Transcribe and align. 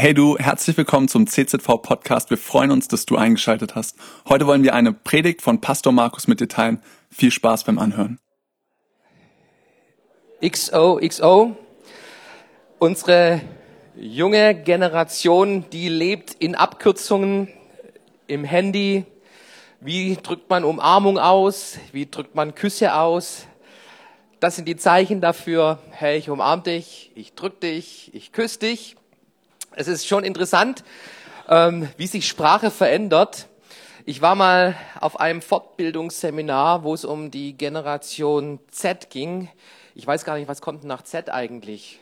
Hey 0.00 0.14
du, 0.14 0.38
herzlich 0.38 0.78
willkommen 0.78 1.08
zum 1.08 1.26
CZV 1.26 1.82
Podcast. 1.82 2.30
Wir 2.30 2.38
freuen 2.38 2.70
uns, 2.70 2.88
dass 2.88 3.04
du 3.04 3.16
eingeschaltet 3.16 3.74
hast. 3.74 3.98
Heute 4.26 4.46
wollen 4.46 4.62
wir 4.62 4.72
eine 4.72 4.94
Predigt 4.94 5.42
von 5.42 5.60
Pastor 5.60 5.92
Markus 5.92 6.26
mit 6.26 6.40
dir 6.40 6.48
teilen. 6.48 6.82
Viel 7.10 7.30
Spaß 7.30 7.64
beim 7.64 7.78
Anhören. 7.78 8.18
XOXO. 10.42 11.54
Unsere 12.78 13.42
junge 13.94 14.54
Generation, 14.54 15.66
die 15.70 15.90
lebt 15.90 16.32
in 16.32 16.54
Abkürzungen 16.54 17.48
im 18.26 18.44
Handy. 18.44 19.04
Wie 19.82 20.16
drückt 20.16 20.48
man 20.48 20.64
Umarmung 20.64 21.18
aus? 21.18 21.76
Wie 21.92 22.06
drückt 22.06 22.34
man 22.34 22.54
Küsse 22.54 22.94
aus? 22.94 23.46
Das 24.40 24.56
sind 24.56 24.66
die 24.66 24.76
Zeichen 24.76 25.20
dafür, 25.20 25.78
hey, 25.90 26.16
ich 26.16 26.30
umarm 26.30 26.62
dich, 26.62 27.12
ich 27.14 27.34
drück 27.34 27.60
dich, 27.60 28.10
ich 28.14 28.32
küsse 28.32 28.60
dich. 28.60 28.96
Es 29.76 29.86
ist 29.86 30.08
schon 30.08 30.24
interessant, 30.24 30.82
ähm, 31.48 31.88
wie 31.96 32.08
sich 32.08 32.26
Sprache 32.26 32.72
verändert. 32.72 33.46
Ich 34.04 34.20
war 34.20 34.34
mal 34.34 34.74
auf 35.00 35.20
einem 35.20 35.40
Fortbildungsseminar, 35.40 36.82
wo 36.82 36.92
es 36.92 37.04
um 37.04 37.30
die 37.30 37.56
Generation 37.56 38.58
Z 38.72 39.10
ging. 39.10 39.48
Ich 39.94 40.04
weiß 40.04 40.24
gar 40.24 40.36
nicht, 40.36 40.48
was 40.48 40.60
kommt 40.60 40.82
nach 40.82 41.02
Z 41.02 41.30
eigentlich? 41.30 42.00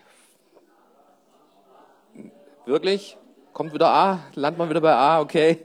Wirklich? 2.64 3.18
Kommt 3.52 3.74
wieder 3.74 3.90
A? 3.90 4.20
Landet 4.34 4.59
man 4.59 4.70
wieder 4.70 4.80
bei 4.80 4.95
A? 4.95 5.20
Okay. 5.20 5.62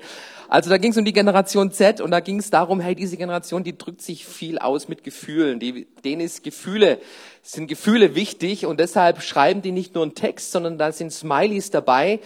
Also 0.53 0.69
da 0.69 0.77
ging 0.77 0.91
es 0.91 0.97
um 0.99 1.03
die 1.03 1.13
Generation 1.13 1.71
Z 1.71 1.99
und 1.99 2.11
da 2.11 2.19
ging 2.19 2.37
es 2.37 2.51
darum, 2.51 2.79
hey, 2.79 2.93
diese 2.93 3.17
Generation, 3.17 3.63
die 3.63 3.75
drückt 3.75 4.03
sich 4.03 4.23
viel 4.27 4.59
aus 4.59 4.87
mit 4.87 5.03
Gefühlen. 5.03 5.59
Die, 5.59 5.87
denen 6.05 6.21
ist 6.21 6.43
Gefühle, 6.43 6.99
sind 7.41 7.65
Gefühle 7.65 8.13
wichtig 8.13 8.67
und 8.67 8.79
deshalb 8.79 9.23
schreiben 9.23 9.63
die 9.63 9.71
nicht 9.71 9.95
nur 9.95 10.03
einen 10.03 10.13
Text, 10.13 10.51
sondern 10.51 10.77
da 10.77 10.91
sind 10.91 11.11
Smileys 11.11 11.71
dabei. 11.71 12.19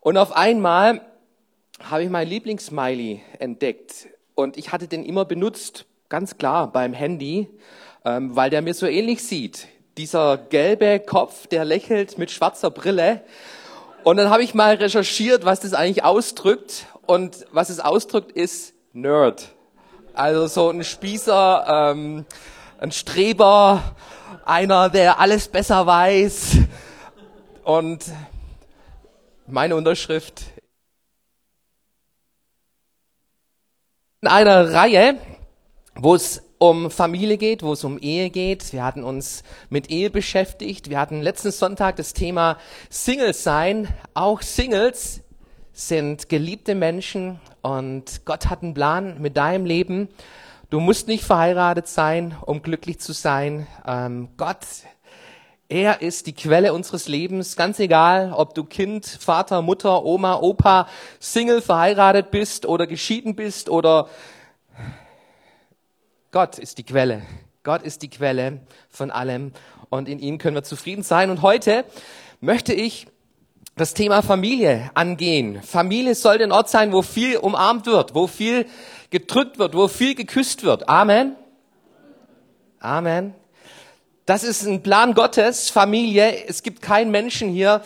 Und 0.00 0.16
auf 0.16 0.34
einmal 0.34 1.02
habe 1.78 2.02
ich 2.02 2.08
mein 2.08 2.26
Lieblingssmiley 2.26 3.20
entdeckt 3.40 4.08
und 4.34 4.56
ich 4.56 4.72
hatte 4.72 4.88
den 4.88 5.04
immer 5.04 5.26
benutzt, 5.26 5.84
ganz 6.08 6.38
klar 6.38 6.72
beim 6.72 6.94
Handy, 6.94 7.46
ähm, 8.06 8.34
weil 8.34 8.48
der 8.48 8.62
mir 8.62 8.72
so 8.72 8.86
ähnlich 8.86 9.22
sieht. 9.22 9.68
Dieser 9.98 10.38
gelbe 10.38 10.98
Kopf, 10.98 11.46
der 11.46 11.66
lächelt 11.66 12.16
mit 12.16 12.30
schwarzer 12.30 12.70
Brille. 12.70 13.20
Und 14.02 14.16
dann 14.16 14.30
habe 14.30 14.44
ich 14.44 14.54
mal 14.54 14.76
recherchiert, 14.76 15.44
was 15.44 15.60
das 15.60 15.74
eigentlich 15.74 16.04
ausdrückt. 16.04 16.86
Und 17.06 17.46
was 17.52 17.70
es 17.70 17.78
ausdrückt, 17.78 18.32
ist 18.32 18.74
Nerd. 18.92 19.54
Also 20.12 20.46
so 20.46 20.70
ein 20.70 20.82
Spießer, 20.82 21.92
ähm, 21.92 22.24
ein 22.78 22.90
Streber, 22.90 23.94
einer, 24.44 24.88
der 24.88 25.20
alles 25.20 25.46
besser 25.48 25.86
weiß. 25.86 26.58
Und 27.62 28.04
meine 29.46 29.76
Unterschrift 29.76 30.42
in 34.22 34.28
einer 34.28 34.72
Reihe, 34.72 35.18
wo 35.94 36.14
es 36.14 36.42
um 36.58 36.90
Familie 36.90 37.36
geht, 37.36 37.62
wo 37.62 37.74
es 37.74 37.84
um 37.84 37.98
Ehe 37.98 38.30
geht. 38.30 38.72
Wir 38.72 38.82
hatten 38.82 39.04
uns 39.04 39.44
mit 39.68 39.90
Ehe 39.90 40.10
beschäftigt. 40.10 40.90
Wir 40.90 40.98
hatten 40.98 41.22
letzten 41.22 41.52
Sonntag 41.52 41.96
das 41.96 42.14
Thema 42.14 42.58
Singles 42.88 43.44
sein. 43.44 43.94
Auch 44.14 44.42
Singles 44.42 45.20
sind 45.76 46.30
geliebte 46.30 46.74
Menschen 46.74 47.38
und 47.60 48.24
Gott 48.24 48.48
hat 48.48 48.62
einen 48.62 48.72
Plan 48.72 49.20
mit 49.20 49.36
deinem 49.36 49.66
Leben. 49.66 50.08
Du 50.70 50.80
musst 50.80 51.06
nicht 51.06 51.22
verheiratet 51.22 51.86
sein, 51.86 52.34
um 52.40 52.62
glücklich 52.62 52.98
zu 52.98 53.12
sein. 53.12 53.66
Ähm, 53.86 54.30
Gott, 54.38 54.64
er 55.68 56.00
ist 56.00 56.28
die 56.28 56.32
Quelle 56.32 56.72
unseres 56.72 57.08
Lebens, 57.08 57.56
ganz 57.56 57.78
egal, 57.78 58.32
ob 58.32 58.54
du 58.54 58.64
Kind, 58.64 59.04
Vater, 59.04 59.60
Mutter, 59.60 60.02
Oma, 60.02 60.36
Opa, 60.36 60.88
Single, 61.20 61.60
verheiratet 61.60 62.30
bist 62.30 62.64
oder 62.64 62.86
geschieden 62.86 63.36
bist 63.36 63.68
oder 63.68 64.08
Gott 66.32 66.58
ist 66.58 66.78
die 66.78 66.84
Quelle. 66.84 67.20
Gott 67.64 67.82
ist 67.82 68.00
die 68.00 68.08
Quelle 68.08 68.60
von 68.88 69.10
allem 69.10 69.52
und 69.90 70.08
in 70.08 70.20
ihm 70.20 70.38
können 70.38 70.56
wir 70.56 70.64
zufrieden 70.64 71.02
sein. 71.02 71.28
Und 71.28 71.42
heute 71.42 71.84
möchte 72.40 72.72
ich 72.72 73.08
das 73.76 73.92
Thema 73.92 74.22
Familie 74.22 74.90
angehen. 74.94 75.60
Familie 75.62 76.14
sollte 76.14 76.44
ein 76.44 76.52
Ort 76.52 76.70
sein, 76.70 76.94
wo 76.94 77.02
viel 77.02 77.36
umarmt 77.36 77.84
wird, 77.84 78.14
wo 78.14 78.26
viel 78.26 78.64
gedrückt 79.10 79.58
wird, 79.58 79.74
wo 79.74 79.86
viel 79.86 80.14
geküsst 80.14 80.62
wird. 80.62 80.88
Amen. 80.88 81.36
Amen. 82.80 83.34
Das 84.24 84.44
ist 84.44 84.64
ein 84.66 84.82
Plan 84.82 85.12
Gottes, 85.12 85.68
Familie. 85.68 86.46
Es 86.48 86.62
gibt 86.62 86.80
keinen 86.80 87.10
Menschen 87.10 87.50
hier, 87.50 87.82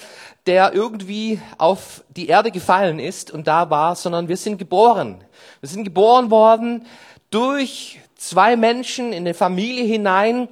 der 0.47 0.75
irgendwie 0.75 1.41
auf 1.59 2.05
die 2.09 2.29
Erde 2.29 2.53
gefallen 2.53 3.01
ist 3.01 3.33
und 3.33 3.49
da 3.49 3.69
war, 3.69 3.97
sondern 3.97 4.29
wir 4.29 4.37
sind 4.37 4.59
geboren. 4.59 5.25
Wir 5.59 5.69
sind 5.69 5.83
geboren 5.83 6.31
worden 6.31 6.87
durch 7.31 7.99
zwei 8.15 8.55
Menschen 8.55 9.13
in 9.13 9.25
eine 9.25 9.35
Familie 9.35 9.85
hinein. 9.85 10.49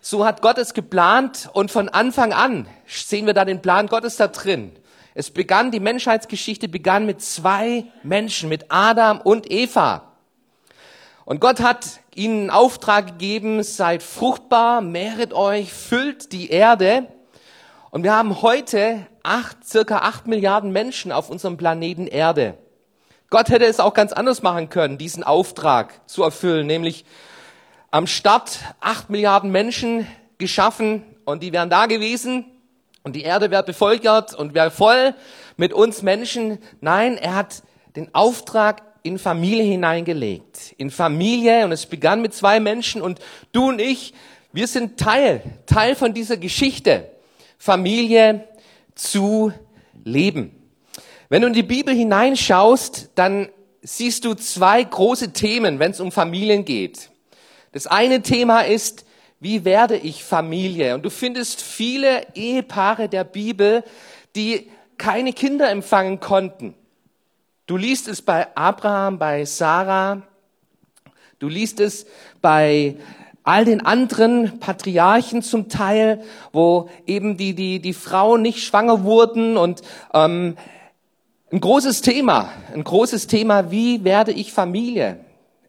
So 0.00 0.26
hat 0.26 0.42
Gott 0.42 0.58
es 0.58 0.74
geplant 0.74 1.48
und 1.52 1.70
von 1.70 1.88
Anfang 1.88 2.32
an 2.32 2.66
sehen 2.86 3.26
wir 3.26 3.34
da 3.34 3.44
den 3.44 3.62
Plan 3.62 3.86
Gottes 3.86 4.16
da 4.16 4.26
drin. 4.26 4.72
Es 5.14 5.30
begann, 5.30 5.72
die 5.72 5.80
Menschheitsgeschichte 5.80 6.68
begann 6.68 7.04
mit 7.04 7.20
zwei 7.20 7.84
Menschen, 8.02 8.48
mit 8.48 8.66
Adam 8.68 9.20
und 9.20 9.50
Eva. 9.50 10.12
Und 11.24 11.40
Gott 11.40 11.60
hat 11.60 12.00
ihnen 12.14 12.42
einen 12.42 12.50
Auftrag 12.50 13.06
gegeben, 13.06 13.62
seid 13.62 14.02
fruchtbar, 14.02 14.80
mehret 14.80 15.32
euch, 15.32 15.72
füllt 15.72 16.32
die 16.32 16.50
Erde. 16.50 17.08
Und 17.90 18.04
wir 18.04 18.14
haben 18.14 18.42
heute 18.42 19.06
acht, 19.22 19.64
circa 19.64 19.98
acht 19.98 20.28
Milliarden 20.28 20.70
Menschen 20.70 21.10
auf 21.10 21.28
unserem 21.28 21.56
Planeten 21.56 22.06
Erde. 22.06 22.56
Gott 23.30 23.48
hätte 23.48 23.64
es 23.64 23.80
auch 23.80 23.94
ganz 23.94 24.12
anders 24.12 24.42
machen 24.42 24.70
können, 24.70 24.98
diesen 24.98 25.24
Auftrag 25.24 26.08
zu 26.08 26.22
erfüllen, 26.22 26.66
nämlich 26.66 27.04
am 27.90 28.06
Start 28.06 28.60
acht 28.80 29.10
Milliarden 29.10 29.50
Menschen 29.50 30.06
geschaffen 30.38 31.04
und 31.24 31.42
die 31.42 31.52
wären 31.52 31.70
da 31.70 31.86
gewesen 31.86 32.44
und 33.02 33.16
die 33.16 33.22
Erde 33.22 33.50
wäre 33.50 33.62
bevölkert 33.62 34.34
und 34.34 34.54
wäre 34.54 34.70
voll 34.70 35.14
mit 35.56 35.72
uns 35.72 36.02
Menschen. 36.02 36.58
Nein, 36.80 37.16
er 37.16 37.34
hat 37.34 37.62
den 37.96 38.14
Auftrag 38.14 38.82
in 39.02 39.18
Familie 39.18 39.64
hineingelegt. 39.64 40.74
In 40.76 40.90
Familie 40.90 41.64
und 41.64 41.72
es 41.72 41.86
begann 41.86 42.20
mit 42.20 42.34
zwei 42.34 42.60
Menschen 42.60 43.00
und 43.00 43.20
du 43.52 43.68
und 43.68 43.80
ich, 43.80 44.12
wir 44.52 44.66
sind 44.66 44.98
Teil, 44.98 45.42
Teil 45.66 45.94
von 45.94 46.12
dieser 46.12 46.36
Geschichte. 46.36 47.10
Familie 47.56 48.48
zu 48.94 49.52
leben. 50.04 50.54
Wenn 51.28 51.42
du 51.42 51.48
in 51.48 51.54
die 51.54 51.62
Bibel 51.62 51.94
hineinschaust, 51.94 53.10
dann 53.14 53.48
siehst 53.82 54.24
du 54.24 54.34
zwei 54.34 54.82
große 54.82 55.32
Themen, 55.32 55.78
wenn 55.78 55.92
es 55.92 56.00
um 56.00 56.12
Familien 56.12 56.64
geht. 56.64 57.10
Das 57.72 57.86
eine 57.86 58.22
Thema 58.22 58.62
ist 58.62 59.04
wie 59.40 59.64
werde 59.64 59.96
ich 59.96 60.22
Familie? 60.22 60.94
Und 60.94 61.02
du 61.02 61.10
findest 61.10 61.62
viele 61.62 62.26
Ehepaare 62.34 63.08
der 63.08 63.24
Bibel, 63.24 63.82
die 64.36 64.68
keine 64.98 65.32
Kinder 65.32 65.70
empfangen 65.70 66.20
konnten. 66.20 66.74
Du 67.66 67.78
liest 67.78 68.06
es 68.06 68.20
bei 68.20 68.54
Abraham, 68.54 69.18
bei 69.18 69.46
Sarah, 69.46 70.22
du 71.38 71.48
liest 71.48 71.80
es 71.80 72.06
bei 72.42 72.96
all 73.42 73.64
den 73.64 73.84
anderen 73.84 74.60
Patriarchen 74.60 75.42
zum 75.42 75.70
Teil, 75.70 76.22
wo 76.52 76.90
eben 77.06 77.38
die, 77.38 77.54
die, 77.54 77.80
die 77.80 77.94
Frauen 77.94 78.42
nicht 78.42 78.62
schwanger 78.62 79.04
wurden 79.04 79.56
und 79.56 79.80
ähm, 80.12 80.56
ein 81.50 81.60
großes 81.60 82.02
Thema, 82.02 82.52
ein 82.74 82.84
großes 82.84 83.26
Thema, 83.26 83.70
wie 83.70 84.04
werde 84.04 84.32
ich 84.32 84.52
Familie? 84.52 85.18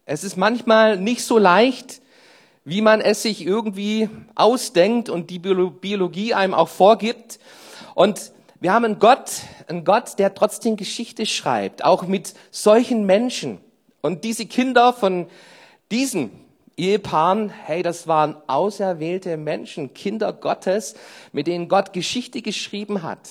Es 0.04 0.24
ist 0.24 0.36
manchmal 0.36 0.98
nicht 0.98 1.24
so 1.24 1.38
leicht, 1.38 2.01
wie 2.64 2.80
man 2.80 3.00
es 3.00 3.22
sich 3.22 3.44
irgendwie 3.44 4.08
ausdenkt 4.34 5.08
und 5.08 5.30
die 5.30 5.38
Biologie 5.38 6.34
einem 6.34 6.54
auch 6.54 6.68
vorgibt. 6.68 7.38
Und 7.94 8.32
wir 8.60 8.72
haben 8.72 8.84
einen 8.84 8.98
Gott, 9.00 9.42
einen 9.66 9.84
Gott, 9.84 10.18
der 10.18 10.34
trotzdem 10.34 10.76
Geschichte 10.76 11.26
schreibt, 11.26 11.84
auch 11.84 12.04
mit 12.06 12.34
solchen 12.50 13.04
Menschen. 13.04 13.58
Und 14.00 14.24
diese 14.24 14.46
Kinder 14.46 14.92
von 14.92 15.26
diesen 15.90 16.30
Ehepaaren, 16.76 17.50
hey, 17.50 17.82
das 17.82 18.06
waren 18.06 18.36
auserwählte 18.46 19.36
Menschen, 19.36 19.94
Kinder 19.94 20.32
Gottes, 20.32 20.94
mit 21.32 21.46
denen 21.46 21.68
Gott 21.68 21.92
Geschichte 21.92 22.40
geschrieben 22.40 23.02
hat. 23.02 23.28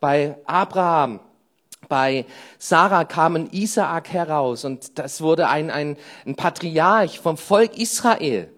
Bei 0.00 0.36
Abraham, 0.44 1.20
bei 1.88 2.26
Sarah 2.58 3.04
kam 3.04 3.36
ein 3.36 3.48
Isaak 3.50 4.10
heraus 4.12 4.64
und 4.64 4.98
das 4.98 5.22
wurde 5.22 5.48
ein, 5.48 5.70
ein, 5.70 5.96
ein 6.26 6.36
Patriarch 6.36 7.18
vom 7.20 7.36
Volk 7.36 7.76
Israel. 7.78 8.50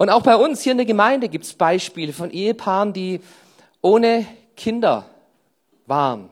Und 0.00 0.08
auch 0.08 0.22
bei 0.22 0.34
uns 0.34 0.62
hier 0.62 0.72
in 0.72 0.78
der 0.78 0.86
Gemeinde 0.86 1.28
gibt 1.28 1.44
es 1.44 1.52
Beispiele 1.52 2.14
von 2.14 2.30
Ehepaaren, 2.30 2.94
die 2.94 3.20
ohne 3.82 4.24
Kinder 4.56 5.04
waren. 5.84 6.30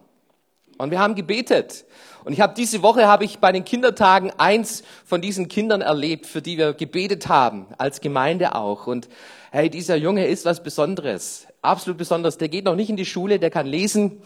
Und 0.79 0.91
wir 0.91 0.99
haben 0.99 1.15
gebetet. 1.15 1.85
Und 2.25 2.33
ich 2.33 2.41
habe 2.41 2.55
diese 2.57 2.81
Woche 2.81 3.07
habe 3.07 3.27
ich 3.27 3.41
bei 3.41 3.53
den 3.53 3.67
Kindertagen 3.67 4.33
eins 4.39 4.85
von 5.05 5.21
diesen 5.21 5.49
Kindern 5.49 5.83
erlebt, 5.83 6.25
für 6.25 6.41
die 6.41 6.57
wir 6.57 6.73
gebetet 6.73 7.29
haben, 7.29 7.67
als 7.77 8.01
Gemeinde 8.01 8.55
auch. 8.55 8.87
Und 8.87 9.11
hey, 9.51 9.69
dieser 9.69 9.97
Junge 9.97 10.27
ist 10.27 10.47
was 10.47 10.63
Besonderes, 10.63 11.47
absolut 11.61 11.99
besonders. 11.99 12.39
Der 12.39 12.49
geht 12.49 12.65
noch 12.65 12.75
nicht 12.75 12.89
in 12.89 12.97
die 12.97 13.05
Schule, 13.05 13.39
der 13.39 13.51
kann 13.51 13.67
lesen. 13.67 14.23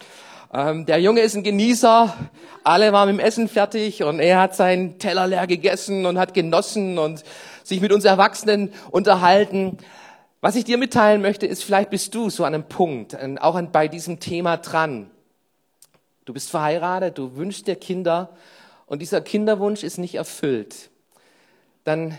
Ähm, 0.54 0.86
der 0.86 1.00
Junge 1.00 1.22
ist 1.22 1.34
ein 1.34 1.42
Genießer. 1.42 2.14
Alle 2.62 2.92
waren 2.92 3.08
mit 3.08 3.18
dem 3.18 3.26
Essen 3.26 3.48
fertig 3.48 4.04
und 4.04 4.20
er 4.20 4.38
hat 4.38 4.54
seinen 4.54 5.00
Teller 5.00 5.26
leer 5.26 5.48
gegessen 5.48 6.06
und 6.06 6.16
hat 6.16 6.32
genossen 6.32 6.98
und 6.98 7.24
sich 7.64 7.80
mit 7.80 7.92
uns 7.92 8.04
Erwachsenen 8.04 8.72
unterhalten. 8.90 9.78
Was 10.40 10.56
ich 10.56 10.64
dir 10.64 10.78
mitteilen 10.78 11.22
möchte, 11.22 11.46
ist, 11.46 11.62
vielleicht 11.62 11.90
bist 11.90 12.14
du 12.14 12.30
so 12.30 12.44
an 12.44 12.54
einem 12.54 12.68
Punkt, 12.68 13.16
auch 13.40 13.60
bei 13.62 13.88
diesem 13.88 14.20
Thema 14.20 14.56
dran. 14.56 15.10
Du 16.24 16.32
bist 16.32 16.50
verheiratet, 16.50 17.18
du 17.18 17.36
wünschst 17.36 17.66
dir 17.66 17.76
Kinder 17.76 18.30
und 18.86 19.02
dieser 19.02 19.20
Kinderwunsch 19.20 19.82
ist 19.82 19.98
nicht 19.98 20.14
erfüllt. 20.14 20.90
Dann 21.84 22.18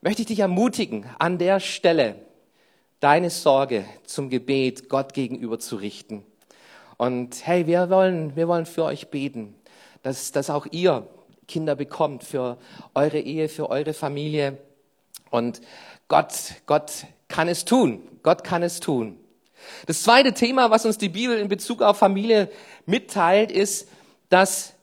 möchte 0.00 0.22
ich 0.22 0.28
dich 0.28 0.40
ermutigen, 0.40 1.06
an 1.18 1.38
der 1.38 1.60
Stelle 1.60 2.16
deine 3.00 3.30
Sorge 3.30 3.84
zum 4.04 4.30
Gebet 4.30 4.88
Gott 4.88 5.14
gegenüber 5.14 5.58
zu 5.58 5.76
richten. 5.76 6.24
Und 6.96 7.46
hey, 7.46 7.66
wir 7.66 7.88
wollen, 7.88 8.36
wir 8.36 8.46
wollen 8.46 8.66
für 8.66 8.84
euch 8.84 9.08
beten, 9.08 9.54
dass, 10.02 10.32
dass 10.32 10.50
auch 10.50 10.66
ihr 10.70 11.06
Kinder 11.50 11.74
bekommt 11.74 12.24
für 12.24 12.58
eure 12.94 13.18
Ehe, 13.18 13.48
für 13.48 13.68
eure 13.68 13.92
Familie. 13.92 14.58
Und 15.30 15.60
Gott, 16.08 16.54
Gott 16.66 17.06
kann 17.28 17.48
es 17.48 17.64
tun. 17.64 18.02
Gott 18.22 18.44
kann 18.44 18.62
es 18.62 18.80
tun. 18.80 19.18
Das 19.86 20.02
zweite 20.02 20.32
Thema, 20.32 20.70
was 20.70 20.86
uns 20.86 20.96
die 20.96 21.08
Bibel 21.08 21.38
in 21.38 21.48
Bezug 21.48 21.82
auf 21.82 21.98
Familie 21.98 22.48
mitteilt, 22.86 23.52
ist, 23.52 23.88
dass 24.28 24.74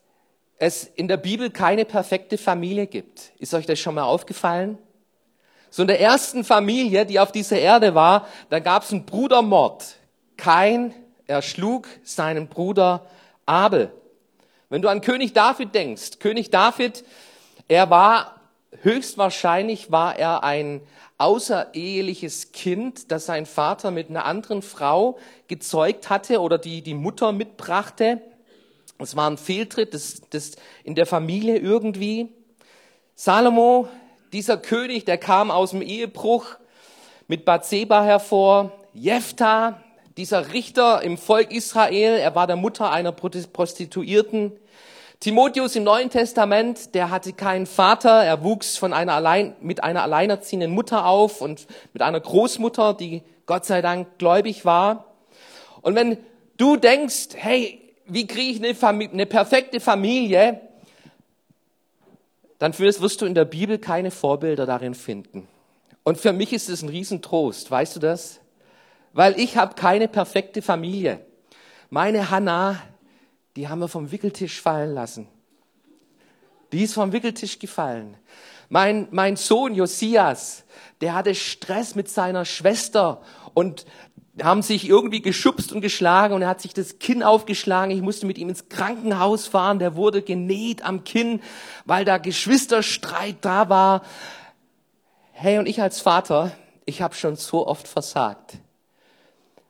es 0.60 0.84
in 0.84 1.08
der 1.08 1.18
Bibel 1.18 1.50
keine 1.50 1.86
perfekte 1.86 2.38
Familie 2.38 2.88
gibt. 2.88 3.32
Ist 3.40 3.54
euch 3.54 3.66
das 3.66 3.80
schon 3.80 3.96
mal 3.96 4.04
aufgefallen? 4.04 4.78
So 5.70 5.84
in 5.84 5.88
der 5.88 6.02
ersten 6.02 6.44
Familie, 6.44 7.06
die 7.06 7.20
auf 7.20 7.32
dieser 7.32 7.60
Erde 7.60 7.96
war, 7.96 8.28
da 8.50 8.60
gab 8.60 8.84
es 8.84 8.92
einen 8.92 9.06
Brudermord. 9.06 9.96
Kein 10.36 10.94
erschlug 11.28 11.88
seinen 12.04 12.48
Bruder 12.48 13.06
Abel. 13.46 13.92
Wenn 14.70 14.82
du 14.82 14.90
an 14.90 15.00
König 15.00 15.32
David 15.32 15.74
denkst, 15.74 16.20
König 16.20 16.50
David, 16.50 17.06
er 17.70 17.90
war 17.90 18.42
höchstwahrscheinlich 18.82 19.92
war 19.92 20.20
er 20.20 20.44
ein 20.44 20.82
außereheliches 21.18 22.52
Kind, 22.52 23.12
das 23.12 23.26
sein 23.26 23.46
Vater 23.46 23.92
mit 23.92 24.10
einer 24.10 24.26
anderen 24.26 24.62
Frau 24.62 25.18
gezeugt 25.48 26.10
hatte 26.10 26.42
oder 26.42 26.58
die 26.58 26.82
die 26.82 26.94
Mutter 26.96 27.32
mitbrachte. 27.32 28.22
Es 29.00 29.16
war 29.16 29.30
ein 29.30 29.38
Fehltritt 29.38 29.94
das, 29.94 30.22
das 30.32 30.58
in 30.84 30.96
der 30.96 31.06
Familie 31.06 31.58
irgendwie. 31.58 32.28
Salomo, 33.16 33.88
dieser 34.34 34.58
König, 34.58 35.06
der 35.06 35.18
kam 35.18 35.50
aus 35.50 35.72
dem 35.72 35.82
Ehebruch 35.82 36.46
mit 37.28 37.46
Bathseba 37.46 38.04
hervor. 38.04 38.74
Jephthah, 38.94 39.82
dieser 40.18 40.52
Richter 40.52 41.04
im 41.04 41.18
Volk 41.18 41.52
Israel, 41.52 42.18
er 42.18 42.34
war 42.34 42.48
der 42.48 42.56
Mutter 42.56 42.92
einer 42.92 43.12
Prostituierten. 43.12 44.52
Timotheus 45.20 45.76
im 45.76 45.84
Neuen 45.84 46.10
Testament, 46.10 46.96
der 46.96 47.12
hatte 47.12 47.34
keinen 47.34 47.68
Vater, 47.68 48.24
er 48.24 48.44
wuchs 48.44 48.78
von 48.78 48.94
einer 48.94 49.14
allein, 49.14 49.56
mit 49.62 49.84
einer 49.84 50.04
alleinerziehenden 50.04 50.72
Mutter 50.72 51.06
auf 51.06 51.42
und 51.42 51.68
mit 51.94 52.02
einer 52.02 52.20
Großmutter, 52.20 52.96
die 52.96 53.22
Gott 53.46 53.66
sei 53.66 53.82
Dank 53.82 54.18
gläubig 54.18 54.66
war. 54.66 55.06
Und 55.82 55.96
wenn 55.96 56.18
du 56.58 56.78
denkst, 56.78 57.30
hey, 57.36 57.82
wie 58.06 58.26
kriege 58.26 58.52
ich 58.52 58.58
eine, 58.58 58.76
Familie, 58.76 59.14
eine 59.14 59.26
perfekte 59.26 59.80
Familie, 59.80 60.62
dann 62.60 62.78
wirst 62.78 63.22
du 63.22 63.26
in 63.26 63.36
der 63.36 63.46
Bibel 63.46 63.78
keine 63.78 64.10
Vorbilder 64.10 64.66
darin 64.66 64.96
finden. 64.96 65.48
Und 66.04 66.18
für 66.18 66.34
mich 66.34 66.54
ist 66.54 66.70
es 66.70 66.82
ein 66.82 66.90
Riesentrost, 66.90 67.70
weißt 67.70 67.96
du 67.96 68.00
das? 68.00 68.40
Weil 69.18 69.40
ich 69.40 69.58
habe 69.58 69.74
keine 69.74 70.08
perfekte 70.08 70.62
Familie. 70.62 71.26
Meine 71.90 72.30
Hannah, 72.30 72.80
die 73.56 73.68
haben 73.68 73.80
wir 73.80 73.88
vom 73.88 74.12
Wickeltisch 74.12 74.62
fallen 74.62 74.94
lassen. 74.94 75.28
Die 76.72 76.84
ist 76.84 76.94
vom 76.94 77.12
Wickeltisch 77.14 77.58
gefallen. 77.58 78.16
Mein, 78.70 79.08
mein 79.10 79.36
Sohn 79.36 79.74
Josias, 79.74 80.66
der 81.02 81.16
hatte 81.16 81.34
Stress 81.34 81.96
mit 81.96 82.12
seiner 82.12 82.46
Schwester 82.46 83.24
und 83.56 83.88
haben 84.40 84.62
sich 84.62 84.88
irgendwie 84.88 85.24
geschubst 85.24 85.72
und 85.72 85.82
geschlagen 85.82 86.36
und 86.36 86.44
er 86.44 86.50
hat 86.50 86.62
sich 86.62 86.76
das 86.76 87.00
Kinn 87.00 87.24
aufgeschlagen. 87.24 87.90
Ich 87.90 88.04
musste 88.04 88.28
mit 88.28 88.38
ihm 88.38 88.50
ins 88.50 88.70
Krankenhaus 88.70 89.48
fahren. 89.48 89.80
Der 89.80 89.96
wurde 89.96 90.22
genäht 90.22 90.84
am 90.84 91.04
Kinn, 91.06 91.42
weil 91.86 92.06
da 92.06 92.20
Geschwisterstreit 92.20 93.38
da 93.42 93.68
war. 93.68 94.04
Hey, 95.32 95.58
und 95.58 95.66
ich 95.66 95.82
als 95.82 96.02
Vater, 96.02 96.52
ich 96.86 97.02
habe 97.02 97.16
schon 97.16 97.36
so 97.36 97.66
oft 97.66 97.88
versagt. 97.88 98.60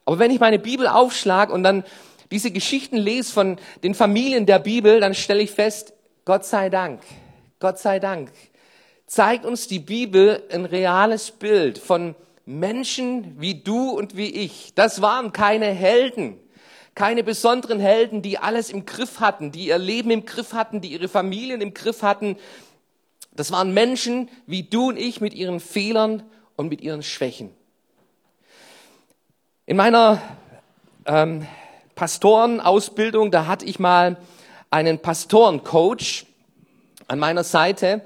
Aber 0.07 0.19
wenn 0.19 0.31
ich 0.31 0.39
meine 0.39 0.57
Bibel 0.57 0.87
aufschlag 0.87 1.51
und 1.51 1.63
dann 1.63 1.83
diese 2.31 2.49
Geschichten 2.51 2.95
lese 2.95 3.33
von 3.33 3.57
den 3.83 3.93
Familien 3.93 4.45
der 4.45 4.57
Bibel, 4.57 5.01
dann 5.01 5.13
stelle 5.13 5.41
ich 5.41 5.51
fest, 5.51 5.91
Gott 6.23 6.45
sei 6.45 6.69
Dank, 6.69 7.01
Gott 7.59 7.77
sei 7.77 7.99
Dank, 7.99 8.31
zeigt 9.05 9.43
uns 9.43 9.67
die 9.67 9.79
Bibel 9.79 10.41
ein 10.49 10.63
reales 10.63 11.31
Bild 11.31 11.77
von 11.77 12.15
Menschen 12.45 13.35
wie 13.37 13.55
du 13.55 13.89
und 13.89 14.15
wie 14.15 14.29
ich, 14.29 14.71
das 14.75 15.01
waren 15.01 15.33
keine 15.33 15.65
Helden, 15.65 16.39
keine 16.95 17.21
besonderen 17.21 17.81
Helden, 17.81 18.21
die 18.21 18.37
alles 18.37 18.69
im 18.69 18.85
Griff 18.85 19.19
hatten, 19.19 19.51
die 19.51 19.67
ihr 19.67 19.77
Leben 19.77 20.09
im 20.09 20.23
Griff 20.23 20.53
hatten, 20.53 20.79
die 20.79 20.93
ihre 20.93 21.09
Familien 21.09 21.59
im 21.59 21.73
Griff 21.73 22.01
hatten. 22.01 22.37
Das 23.33 23.51
waren 23.51 23.73
Menschen 23.73 24.29
wie 24.45 24.63
du 24.63 24.87
und 24.87 24.97
ich 24.97 25.19
mit 25.19 25.33
ihren 25.33 25.59
Fehlern 25.59 26.23
und 26.55 26.69
mit 26.69 26.79
ihren 26.79 27.03
Schwächen. 27.03 27.56
In 29.69 29.75
meiner 29.75 30.21
ähm, 31.05 31.45
Pastorenausbildung, 31.95 33.31
da 33.31 33.47
hatte 33.47 33.65
ich 33.65 33.79
mal 33.79 34.15
einen 34.71 34.99
Pastorencoach 34.99 36.25
an 37.09 37.19
meiner 37.19 37.43
Seite 37.43 38.01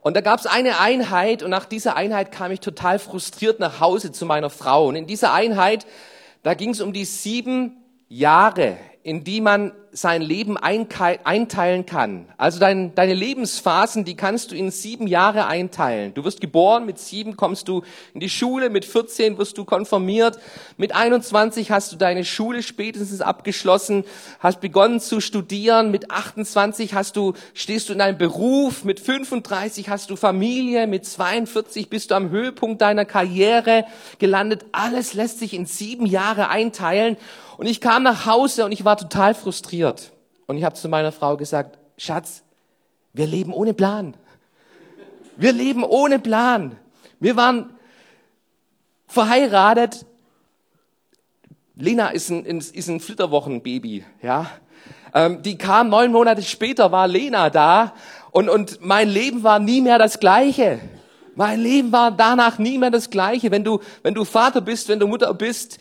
und 0.00 0.16
da 0.16 0.22
gab 0.22 0.40
es 0.40 0.46
eine 0.46 0.80
Einheit 0.80 1.42
und 1.42 1.50
nach 1.50 1.66
dieser 1.66 1.96
Einheit 1.96 2.32
kam 2.32 2.52
ich 2.52 2.60
total 2.60 2.98
frustriert 2.98 3.60
nach 3.60 3.80
Hause 3.80 4.12
zu 4.12 4.24
meiner 4.24 4.48
Frau. 4.48 4.86
Und 4.86 4.96
in 4.96 5.06
dieser 5.06 5.34
Einheit, 5.34 5.84
da 6.42 6.54
ging 6.54 6.70
es 6.70 6.80
um 6.80 6.94
die 6.94 7.04
sieben 7.04 7.84
Jahre, 8.08 8.78
in 9.02 9.24
die 9.24 9.42
man 9.42 9.72
sein 9.96 10.22
Leben 10.22 10.56
einteilen 10.56 11.86
kann. 11.86 12.26
Also 12.36 12.58
dein, 12.58 12.96
deine 12.96 13.14
Lebensphasen, 13.14 14.04
die 14.04 14.16
kannst 14.16 14.50
du 14.50 14.56
in 14.56 14.72
sieben 14.72 15.06
Jahre 15.06 15.46
einteilen. 15.46 16.12
Du 16.14 16.24
wirst 16.24 16.40
geboren, 16.40 16.84
mit 16.84 16.98
sieben 16.98 17.36
kommst 17.36 17.68
du 17.68 17.82
in 18.12 18.18
die 18.18 18.28
Schule, 18.28 18.70
mit 18.70 18.84
14 18.84 19.38
wirst 19.38 19.56
du 19.56 19.64
konformiert, 19.64 20.40
mit 20.76 20.96
21 20.96 21.70
hast 21.70 21.92
du 21.92 21.96
deine 21.96 22.24
Schule 22.24 22.64
spätestens 22.64 23.20
abgeschlossen, 23.20 24.02
hast 24.40 24.60
begonnen 24.60 24.98
zu 24.98 25.20
studieren, 25.20 25.92
mit 25.92 26.10
28 26.10 26.92
hast 26.94 27.14
du, 27.14 27.34
stehst 27.54 27.88
du 27.88 27.92
in 27.92 28.00
deinem 28.00 28.18
Beruf, 28.18 28.82
mit 28.82 28.98
35 28.98 29.90
hast 29.90 30.10
du 30.10 30.16
Familie, 30.16 30.88
mit 30.88 31.06
42 31.06 31.88
bist 31.88 32.10
du 32.10 32.16
am 32.16 32.30
Höhepunkt 32.30 32.82
deiner 32.82 33.04
Karriere 33.04 33.84
gelandet. 34.18 34.64
Alles 34.72 35.14
lässt 35.14 35.38
sich 35.38 35.54
in 35.54 35.66
sieben 35.66 36.06
Jahre 36.06 36.48
einteilen. 36.48 37.16
Und 37.56 37.66
ich 37.66 37.80
kam 37.80 38.02
nach 38.02 38.26
Hause 38.26 38.64
und 38.64 38.72
ich 38.72 38.84
war 38.84 38.96
total 38.96 39.34
frustriert. 39.34 39.83
Und 40.46 40.56
ich 40.56 40.64
habe 40.64 40.74
zu 40.74 40.88
meiner 40.88 41.12
Frau 41.12 41.36
gesagt, 41.36 41.78
Schatz, 41.96 42.42
wir 43.12 43.26
leben 43.26 43.52
ohne 43.52 43.74
Plan. 43.74 44.14
Wir 45.36 45.52
leben 45.52 45.84
ohne 45.84 46.18
Plan. 46.18 46.76
Wir 47.20 47.36
waren 47.36 47.70
verheiratet. 49.06 50.04
Lena 51.76 52.08
ist 52.08 52.30
ein, 52.30 52.44
ist 52.44 52.88
ein 52.88 53.00
Flitterwochenbaby, 53.00 54.04
ja. 54.22 54.50
Ähm, 55.12 55.42
die 55.42 55.56
kam 55.56 55.88
neun 55.90 56.12
Monate 56.12 56.42
später, 56.42 56.90
war 56.90 57.06
Lena 57.06 57.50
da 57.50 57.94
und, 58.32 58.48
und 58.48 58.78
mein 58.80 59.08
Leben 59.08 59.44
war 59.44 59.60
nie 59.60 59.80
mehr 59.80 59.98
das 59.98 60.18
Gleiche. 60.18 60.80
Mein 61.36 61.60
Leben 61.60 61.92
war 61.92 62.10
danach 62.10 62.58
nie 62.58 62.78
mehr 62.78 62.90
das 62.90 63.10
Gleiche. 63.10 63.50
Wenn 63.50 63.64
du, 63.64 63.80
wenn 64.02 64.14
du 64.14 64.24
Vater 64.24 64.60
bist, 64.60 64.88
wenn 64.88 64.98
du 65.00 65.06
Mutter 65.06 65.32
bist, 65.34 65.78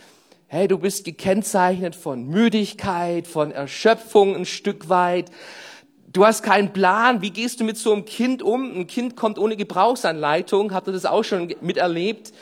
Hey, 0.56 0.68
du 0.68 0.78
bist 0.78 1.04
gekennzeichnet 1.04 1.96
von 1.96 2.28
Müdigkeit, 2.28 3.26
von 3.26 3.52
Erschöpfung 3.52 4.36
ein 4.36 4.46
Stück 4.46 4.88
weit. 4.88 5.32
Du 6.12 6.28
hast 6.28 6.44
keinen 6.44 6.74
Plan. 6.74 7.24
Wie 7.24 7.32
gehst 7.32 7.60
du 7.60 7.64
mit 7.64 7.76
so 7.76 7.92
einem 7.92 8.06
Kind 8.06 8.44
um? 8.44 8.82
Ein 8.82 8.86
Kind 8.86 9.16
kommt 9.16 9.40
ohne 9.40 9.58
Gebrauchsanleitung. 9.58 10.72
Habt 10.72 10.86
ihr 10.86 10.94
das 10.94 11.08
auch 11.08 11.24
schon 11.24 11.56
miterlebt? 11.62 12.34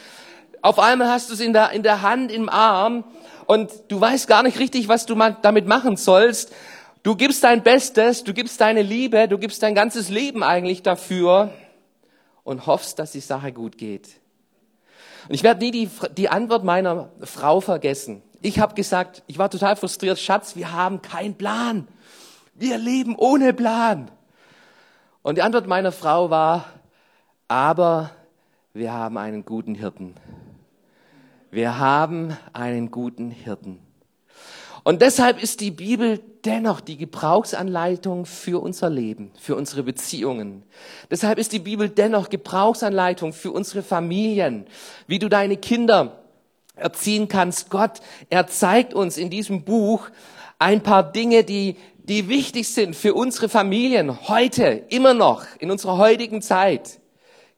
Auf 0.62 0.78
einmal 0.78 1.08
hast 1.08 1.30
du 1.30 1.36
es 1.36 1.40
in 1.40 1.54
der, 1.54 1.72
in 1.72 1.84
der 1.84 2.02
Hand, 2.02 2.34
im 2.34 2.50
Arm 2.50 3.06
und 3.46 3.72
du 3.88 4.02
weißt 4.02 4.28
gar 4.28 4.44
nicht 4.44 4.60
richtig, 4.60 4.90
was 4.90 5.06
du 5.06 5.16
damit 5.42 5.66
machen 5.66 5.96
sollst. 5.96 6.52
Du 7.04 7.16
gibst 7.16 7.46
dein 7.46 7.64
Bestes, 7.64 8.26
du 8.26 8.34
gibst 8.34 8.60
deine 8.60 8.82
Liebe, 8.82 9.30
du 9.30 9.38
gibst 9.38 9.64
dein 9.64 9.74
ganzes 9.74 10.10
Leben 10.10 10.44
eigentlich 10.44 10.84
dafür 10.84 11.54
und 12.44 12.68
hoffst, 12.68 13.00
dass 13.00 13.14
die 13.14 13.22
Sache 13.22 13.54
gut 13.54 13.78
geht. 13.78 14.21
Und 15.28 15.36
ich 15.36 15.44
werde 15.44 15.64
nie 15.64 15.72
die, 15.72 15.90
die 16.18 16.30
Antwort 16.30 16.64
meiner 16.64 17.10
Frau 17.22 17.62
vergessen. 17.62 18.22
Ich 18.42 18.60
habe 18.60 18.74
gesagt, 18.74 19.24
ich 19.28 19.38
war 19.38 19.50
total 19.50 19.76
frustriert, 19.76 20.20
Schatz, 20.20 20.56
wir 20.56 20.72
haben 20.72 21.02
keinen 21.02 21.36
Plan. 21.36 21.88
Wir 22.56 22.78
leben 22.78 23.16
ohne 23.16 23.54
Plan. 23.54 24.10
Und 25.22 25.38
die 25.38 25.42
Antwort 25.42 25.68
meiner 25.68 25.92
Frau 25.92 26.30
war, 26.30 26.66
aber 27.48 28.12
wir 28.74 28.94
haben 28.94 29.18
einen 29.18 29.46
guten 29.46 29.76
Hirten. 29.76 30.16
Wir 31.52 31.78
haben 31.78 32.38
einen 32.54 32.90
guten 32.90 33.30
Hirten. 33.30 33.80
Und 34.84 35.02
deshalb 35.02 35.42
ist 35.42 35.62
die 35.62 35.72
Bibel 35.72 36.20
dennoch 36.44 36.82
die 36.82 36.98
Gebrauchsanleitung 36.98 38.26
für 38.26 38.62
unser 38.62 38.90
Leben, 38.90 39.32
für 39.40 39.56
unsere 39.56 39.84
Beziehungen. 39.84 40.64
Deshalb 41.12 41.38
ist 41.38 41.52
die 41.54 41.60
Bibel 41.60 41.90
dennoch 41.90 42.30
Gebrauchsanleitung 42.30 43.32
für 43.32 43.52
unsere 43.52 43.84
Familien, 43.84 44.66
wie 45.06 45.20
du 45.20 45.30
deine 45.30 45.58
Kinder 45.58 46.24
erziehen 46.76 47.28
kannst. 47.28 47.70
Gott, 47.70 48.02
er 48.30 48.48
zeigt 48.48 48.96
uns 48.96 49.18
in 49.18 49.30
diesem 49.30 49.64
Buch 49.64 50.10
ein 50.58 50.82
paar 50.82 51.12
Dinge, 51.12 51.44
die, 51.44 51.76
die 51.98 52.28
wichtig 52.28 52.74
sind 52.74 52.96
für 52.96 53.14
unsere 53.14 53.50
Familien 53.50 54.28
heute, 54.28 54.84
immer 54.90 55.14
noch, 55.14 55.46
in 55.60 55.70
unserer 55.70 55.98
heutigen 55.98 56.42
Zeit 56.42 57.00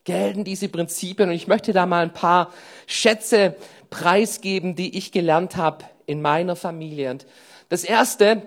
gelten 0.03 0.43
diese 0.43 0.67
Prinzipien. 0.67 1.29
Und 1.29 1.35
ich 1.35 1.47
möchte 1.47 1.71
da 1.71 1.85
mal 1.85 2.03
ein 2.03 2.13
paar 2.13 2.51
Schätze 2.85 3.55
preisgeben, 3.89 4.75
die 4.75 4.97
ich 4.97 5.13
gelernt 5.13 5.55
habe 5.55 5.85
in 6.05 6.21
meiner 6.21 6.55
Familie. 6.55 7.11
Und 7.11 7.25
das 7.69 7.83
Erste, 7.83 8.41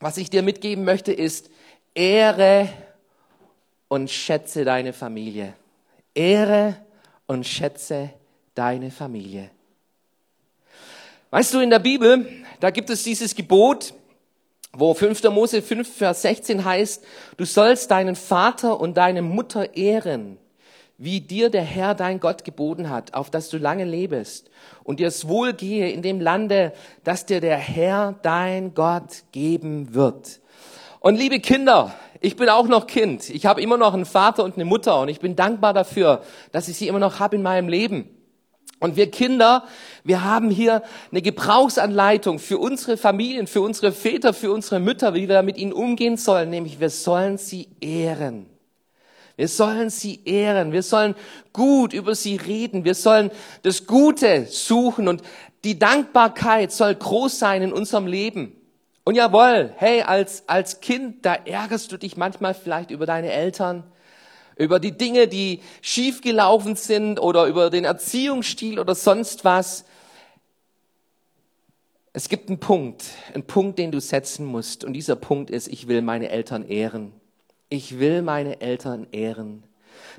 was 0.00 0.16
ich 0.16 0.30
dir 0.30 0.42
mitgeben 0.42 0.84
möchte, 0.84 1.12
ist, 1.12 1.50
ehre 1.94 2.68
und 3.88 4.10
schätze 4.10 4.64
deine 4.64 4.92
Familie. 4.92 5.54
Ehre 6.14 6.76
und 7.26 7.46
schätze 7.46 8.10
deine 8.54 8.90
Familie. 8.90 9.50
Weißt 11.30 11.52
du, 11.54 11.60
in 11.60 11.70
der 11.70 11.80
Bibel, 11.80 12.26
da 12.60 12.70
gibt 12.70 12.88
es 12.90 13.02
dieses 13.02 13.34
Gebot, 13.34 13.94
wo 14.72 14.94
5. 14.94 15.22
Mose 15.24 15.62
5, 15.62 15.96
Vers 15.96 16.22
16 16.22 16.64
heißt, 16.64 17.04
du 17.36 17.44
sollst 17.44 17.90
deinen 17.90 18.16
Vater 18.16 18.78
und 18.80 18.96
deine 18.96 19.22
Mutter 19.22 19.74
ehren 19.74 20.38
wie 20.98 21.20
dir 21.20 21.50
der 21.50 21.62
Herr 21.62 21.94
dein 21.94 22.20
Gott 22.20 22.44
geboten 22.44 22.88
hat, 22.88 23.14
auf 23.14 23.30
dass 23.30 23.50
du 23.50 23.58
lange 23.58 23.84
lebest 23.84 24.50
und 24.82 24.98
dir 25.00 25.08
es 25.08 25.28
wohl 25.28 25.52
gehe 25.52 25.90
in 25.90 26.02
dem 26.02 26.20
Lande, 26.20 26.72
das 27.04 27.26
dir 27.26 27.40
der 27.40 27.58
Herr 27.58 28.14
dein 28.22 28.74
Gott 28.74 29.24
geben 29.32 29.94
wird. 29.94 30.40
Und 31.00 31.16
liebe 31.16 31.38
Kinder, 31.40 31.94
ich 32.20 32.36
bin 32.36 32.48
auch 32.48 32.66
noch 32.66 32.86
Kind. 32.86 33.28
Ich 33.30 33.46
habe 33.46 33.60
immer 33.60 33.76
noch 33.76 33.94
einen 33.94 34.06
Vater 34.06 34.42
und 34.42 34.54
eine 34.54 34.64
Mutter 34.64 35.00
und 35.00 35.08
ich 35.08 35.20
bin 35.20 35.36
dankbar 35.36 35.74
dafür, 35.74 36.22
dass 36.52 36.68
ich 36.68 36.76
sie 36.76 36.88
immer 36.88 36.98
noch 36.98 37.20
habe 37.20 37.36
in 37.36 37.42
meinem 37.42 37.68
Leben. 37.68 38.10
Und 38.78 38.96
wir 38.96 39.10
Kinder, 39.10 39.64
wir 40.04 40.24
haben 40.24 40.50
hier 40.50 40.82
eine 41.10 41.22
Gebrauchsanleitung 41.22 42.38
für 42.38 42.58
unsere 42.58 42.96
Familien, 42.96 43.46
für 43.46 43.62
unsere 43.62 43.92
Väter, 43.92 44.34
für 44.34 44.52
unsere 44.52 44.80
Mütter, 44.80 45.14
wie 45.14 45.28
wir 45.28 45.42
mit 45.42 45.56
ihnen 45.56 45.72
umgehen 45.72 46.16
sollen, 46.16 46.50
nämlich 46.50 46.80
wir 46.80 46.90
sollen 46.90 47.38
sie 47.38 47.68
ehren. 47.80 48.46
Wir 49.36 49.48
sollen 49.48 49.90
sie 49.90 50.20
ehren. 50.24 50.72
Wir 50.72 50.82
sollen 50.82 51.14
gut 51.52 51.92
über 51.92 52.14
sie 52.14 52.36
reden. 52.36 52.84
Wir 52.84 52.94
sollen 52.94 53.30
das 53.62 53.86
Gute 53.86 54.46
suchen 54.46 55.08
und 55.08 55.22
die 55.64 55.78
Dankbarkeit 55.78 56.72
soll 56.72 56.94
groß 56.94 57.38
sein 57.38 57.62
in 57.62 57.72
unserem 57.72 58.06
Leben. 58.06 58.52
Und 59.04 59.14
jawohl, 59.14 59.72
hey, 59.76 60.02
als, 60.02 60.48
als 60.48 60.80
Kind, 60.80 61.24
da 61.24 61.34
ärgerst 61.34 61.92
du 61.92 61.96
dich 61.96 62.16
manchmal 62.16 62.54
vielleicht 62.54 62.90
über 62.90 63.06
deine 63.06 63.30
Eltern, 63.30 63.84
über 64.56 64.80
die 64.80 64.96
Dinge, 64.96 65.28
die 65.28 65.60
schiefgelaufen 65.82 66.76
sind 66.76 67.20
oder 67.20 67.46
über 67.46 67.70
den 67.70 67.84
Erziehungsstil 67.84 68.80
oder 68.80 68.94
sonst 68.94 69.44
was. 69.44 69.84
Es 72.12 72.28
gibt 72.28 72.48
einen 72.48 72.58
Punkt, 72.58 73.04
einen 73.34 73.46
Punkt, 73.46 73.78
den 73.78 73.92
du 73.92 74.00
setzen 74.00 74.46
musst. 74.46 74.82
Und 74.82 74.94
dieser 74.94 75.16
Punkt 75.16 75.50
ist, 75.50 75.68
ich 75.68 75.88
will 75.88 76.00
meine 76.00 76.30
Eltern 76.30 76.66
ehren. 76.66 77.12
Ich 77.68 77.98
will 77.98 78.22
meine 78.22 78.60
Eltern 78.60 79.06
ehren. 79.12 79.64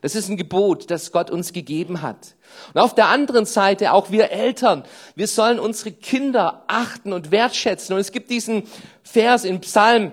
Das 0.02 0.16
ist 0.16 0.30
ein 0.30 0.38
Gebot, 0.38 0.92
das 0.92 1.12
Gott 1.12 1.30
uns 1.30 1.54
gegeben 1.54 2.02
hat. 2.02 2.36
Und 2.74 2.82
auf 2.82 2.94
der 2.94 3.08
anderen 3.08 3.46
Seite 3.46 3.94
auch 3.94 4.12
wir 4.12 4.32
Eltern, 4.32 4.84
wir 5.16 5.28
sollen 5.28 5.60
unsere 5.60 5.92
Kinder 5.92 6.64
achten 6.68 7.14
und 7.14 7.32
wertschätzen. 7.32 7.94
Und 7.94 8.02
es 8.02 8.12
gibt 8.12 8.30
diesen 8.30 8.64
Vers 9.04 9.44
in 9.44 9.62
Psalm 9.62 10.12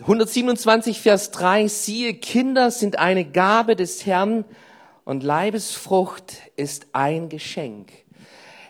127, 0.00 1.00
Vers 1.00 1.30
3, 1.30 1.66
siehe, 1.68 2.14
Kinder 2.14 2.70
sind 2.70 2.98
eine 2.98 3.24
Gabe 3.24 3.74
des 3.74 4.04
Herrn 4.04 4.44
und 5.04 5.22
Leibesfrucht 5.22 6.34
ist 6.56 6.88
ein 6.92 7.30
Geschenk. 7.30 7.90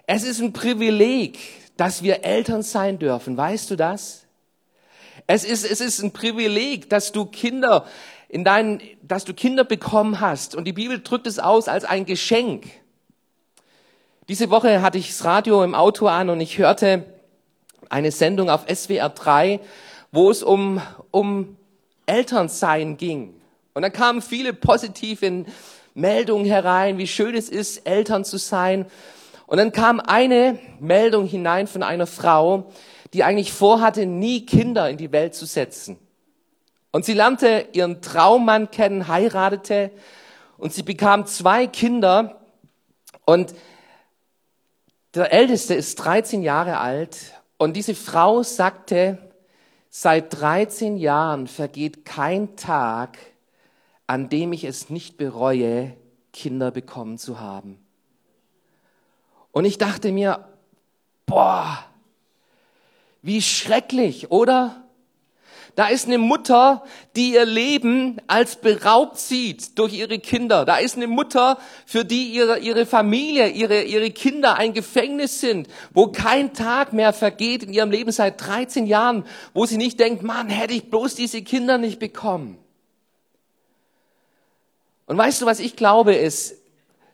Es 0.06 0.22
ist 0.22 0.40
ein 0.40 0.52
Privileg, 0.52 1.38
dass 1.76 2.04
wir 2.04 2.24
Eltern 2.24 2.62
sein 2.62 3.00
dürfen. 3.00 3.36
Weißt 3.36 3.68
du 3.70 3.76
das? 3.76 4.27
Es 5.30 5.44
ist, 5.44 5.70
es 5.70 5.82
ist 5.82 6.02
ein 6.02 6.12
Privileg, 6.12 6.88
dass 6.88 7.12
du 7.12 7.26
Kinder 7.26 7.84
in 8.30 8.44
deinen, 8.44 8.80
dass 9.02 9.26
du 9.26 9.34
Kinder 9.34 9.62
bekommen 9.62 10.20
hast. 10.20 10.54
Und 10.54 10.64
die 10.64 10.72
Bibel 10.72 11.00
drückt 11.00 11.26
es 11.26 11.38
aus 11.38 11.68
als 11.68 11.84
ein 11.84 12.06
Geschenk. 12.06 12.64
Diese 14.28 14.48
Woche 14.48 14.80
hatte 14.80 14.96
ich 14.96 15.08
das 15.08 15.26
Radio 15.26 15.62
im 15.62 15.74
Auto 15.74 16.06
an 16.06 16.30
und 16.30 16.40
ich 16.40 16.56
hörte 16.56 17.04
eine 17.90 18.10
Sendung 18.10 18.48
auf 18.48 18.64
SWR 18.74 19.10
3, 19.10 19.60
wo 20.12 20.30
es 20.30 20.42
um, 20.42 20.80
um 21.10 21.58
Elternsein 22.06 22.96
ging. 22.96 23.34
Und 23.74 23.82
da 23.82 23.90
kamen 23.90 24.22
viele 24.22 24.54
positive 24.54 25.44
Meldungen 25.92 26.46
herein, 26.46 26.96
wie 26.96 27.06
schön 27.06 27.34
es 27.34 27.50
ist, 27.50 27.86
Eltern 27.86 28.24
zu 28.24 28.38
sein. 28.38 28.86
Und 29.46 29.58
dann 29.58 29.72
kam 29.72 30.00
eine 30.00 30.58
Meldung 30.80 31.26
hinein 31.26 31.66
von 31.66 31.82
einer 31.82 32.06
Frau, 32.06 32.72
die 33.12 33.24
eigentlich 33.24 33.52
vorhatte, 33.52 34.06
nie 34.06 34.44
Kinder 34.44 34.88
in 34.90 34.96
die 34.96 35.12
Welt 35.12 35.34
zu 35.34 35.46
setzen. 35.46 35.98
Und 36.90 37.04
sie 37.04 37.14
lernte 37.14 37.68
ihren 37.72 38.00
Traummann 38.02 38.70
kennen, 38.70 39.08
heiratete 39.08 39.90
und 40.56 40.72
sie 40.72 40.82
bekam 40.82 41.26
zwei 41.26 41.66
Kinder 41.66 42.40
und 43.24 43.54
der 45.14 45.32
Älteste 45.32 45.74
ist 45.74 45.96
13 45.96 46.42
Jahre 46.42 46.78
alt 46.78 47.34
und 47.56 47.76
diese 47.76 47.94
Frau 47.94 48.42
sagte, 48.42 49.18
seit 49.90 50.38
13 50.38 50.96
Jahren 50.96 51.46
vergeht 51.46 52.04
kein 52.04 52.56
Tag, 52.56 53.18
an 54.06 54.28
dem 54.28 54.52
ich 54.52 54.64
es 54.64 54.90
nicht 54.90 55.16
bereue, 55.16 55.94
Kinder 56.32 56.70
bekommen 56.70 57.18
zu 57.18 57.40
haben. 57.40 57.78
Und 59.52 59.64
ich 59.64 59.78
dachte 59.78 60.12
mir, 60.12 60.46
boah, 61.26 61.84
wie 63.22 63.42
schrecklich, 63.42 64.30
oder? 64.30 64.84
Da 65.78 65.86
ist 65.86 66.06
eine 66.06 66.18
Mutter, 66.18 66.82
die 67.14 67.34
ihr 67.34 67.44
Leben 67.44 68.16
als 68.26 68.56
beraubt 68.56 69.16
sieht 69.16 69.78
durch 69.78 69.92
ihre 69.92 70.18
Kinder. 70.18 70.64
Da 70.64 70.78
ist 70.78 70.96
eine 70.96 71.06
Mutter, 71.06 71.56
für 71.86 72.04
die 72.04 72.32
ihre, 72.32 72.58
ihre 72.58 72.84
Familie, 72.84 73.46
ihre, 73.50 73.82
ihre 73.82 74.10
Kinder 74.10 74.56
ein 74.56 74.72
Gefängnis 74.72 75.40
sind, 75.40 75.68
wo 75.94 76.08
kein 76.08 76.52
Tag 76.52 76.92
mehr 76.92 77.12
vergeht 77.12 77.62
in 77.62 77.72
ihrem 77.72 77.92
Leben 77.92 78.10
seit 78.10 78.44
13 78.44 78.86
Jahren, 78.86 79.24
wo 79.54 79.66
sie 79.66 79.76
nicht 79.76 80.00
denkt, 80.00 80.24
Mann, 80.24 80.48
hätte 80.48 80.74
ich 80.74 80.90
bloß 80.90 81.14
diese 81.14 81.42
Kinder 81.42 81.78
nicht 81.78 82.00
bekommen. 82.00 82.58
Und 85.06 85.16
weißt 85.16 85.40
du, 85.40 85.46
was 85.46 85.60
ich 85.60 85.76
glaube 85.76 86.16
ist, 86.16 86.56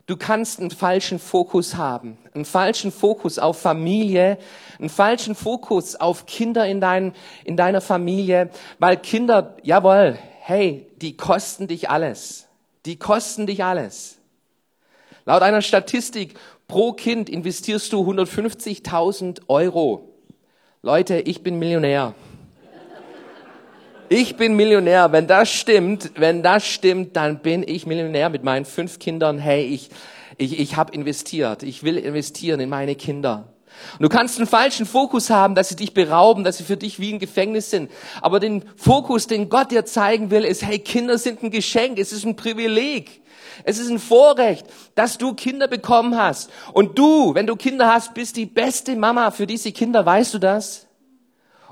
Du 0.07 0.19
kannst 0.19 0.61
einen 0.61 0.71
falschen 0.71 1.19
Fokus 1.19 1.77
haben, 1.77 2.19
einen 2.35 2.45
falschen 2.45 2.93
Fokus 2.93 3.39
auf 3.39 3.59
Familie, 3.59 4.37
einen 4.79 4.91
falschen 4.91 5.35
Fokus 5.35 5.97
auf 5.97 6.27
Kinder 6.27 6.67
in, 6.67 6.81
dein, 6.81 7.15
in 7.45 7.57
deiner 7.57 7.81
Familie, 7.81 8.51
weil 8.79 8.99
Kinder, 8.99 9.57
jawohl, 9.63 10.19
hey, 10.41 10.87
die 10.97 11.17
kosten 11.17 11.69
dich 11.69 11.89
alles. 11.89 12.47
Die 12.85 12.99
kosten 12.99 13.47
dich 13.47 13.65
alles. 13.65 14.19
Laut 15.25 15.41
einer 15.41 15.63
Statistik 15.63 16.35
pro 16.69 16.93
Kind 16.93 17.31
investierst 17.31 17.91
du 17.91 18.03
150.000 18.03 19.41
Euro. 19.49 20.11
Leute, 20.83 21.19
ich 21.21 21.43
bin 21.43 21.59
Millionär. 21.59 22.15
Ich 24.11 24.37
bin 24.37 24.55
Millionär. 24.55 25.13
Wenn 25.13 25.27
das 25.27 25.51
stimmt, 25.51 26.13
wenn 26.17 26.43
das 26.43 26.67
stimmt, 26.67 27.17
dann 27.17 27.39
bin 27.39 27.65
ich 27.67 27.87
Millionär 27.87 28.29
mit 28.29 28.45
meinen 28.45 28.67
fünf 28.67 28.99
Kindern. 28.99 29.39
Hey, 29.39 29.65
ich, 29.65 29.89
ich, 30.37 30.61
ich 30.61 30.77
habe 30.77 30.93
investiert. 30.95 31.63
Ich 31.63 31.83
will 31.85 31.97
investieren 31.97 32.61
in 32.61 32.69
meine 32.69 32.97
Kinder. 32.97 33.49
Und 33.95 34.03
du 34.03 34.09
kannst 34.09 34.39
einen 34.39 34.47
falschen 34.47 34.85
Fokus 34.85 35.31
haben, 35.31 35.55
dass 35.55 35.71
sie 35.71 35.77
dich 35.77 35.95
berauben, 35.95 36.45
dass 36.45 36.59
sie 36.59 36.65
für 36.65 36.77
dich 36.77 37.01
wie 37.01 37.13
ein 37.13 37.19
Gefängnis 37.19 37.71
sind. 37.71 37.91
Aber 38.21 38.41
den 38.41 38.65
Fokus, 38.77 39.27
den 39.27 39.49
Gott 39.49 39.71
dir 39.71 39.87
zeigen 39.87 40.31
will, 40.31 40.45
ist, 40.45 40.63
hey, 40.63 40.79
Kinder 40.79 41.17
sind 41.17 41.43
ein 41.43 41.51
Geschenk. 41.51 41.99
Es 41.99 42.13
ist 42.13 42.25
ein 42.25 42.37
Privileg. 42.37 43.23
Es 43.65 43.79
ist 43.79 43.89
ein 43.89 43.99
Vorrecht, 43.99 44.67
dass 44.95 45.17
du 45.17 45.33
Kinder 45.33 45.67
bekommen 45.67 46.17
hast. 46.17 46.51
Und 46.73 46.99
du, 46.99 47.35
wenn 47.35 47.47
du 47.47 47.57
Kinder 47.57 47.93
hast, 47.93 48.13
bist 48.13 48.37
die 48.37 48.47
beste 48.47 48.97
Mama 48.97 49.31
für 49.31 49.47
diese 49.47 49.73
Kinder. 49.73 50.05
Weißt 50.05 50.35
du 50.35 50.39
das? 50.39 50.84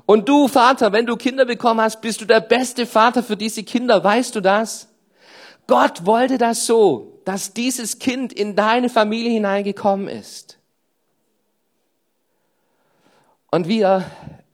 Und 0.07 0.29
du, 0.29 0.49
Vater, 0.49 0.93
wenn 0.93 1.07
du 1.07 1.17
Kinder 1.17 1.45
bekommen 1.45 1.81
hast, 1.81 2.01
bist 2.01 2.21
du 2.21 2.25
der 2.25 2.41
beste 2.41 2.87
Vater 2.87 3.23
für 3.23 3.37
diese 3.37 3.63
Kinder. 3.63 4.03
Weißt 4.03 4.35
du 4.35 4.41
das? 4.41 4.89
Gott 5.67 6.05
wollte 6.07 6.39
das 6.39 6.67
so, 6.67 7.21
dass 7.25 7.55
dieses 7.55 7.99
Kind 7.99 8.33
in 8.33 8.57
deine 8.57 8.89
Familie 8.89 9.31
hineingekommen 9.31 10.09
ist. 10.09 10.59
Und 13.51 13.69
wir, 13.69 14.05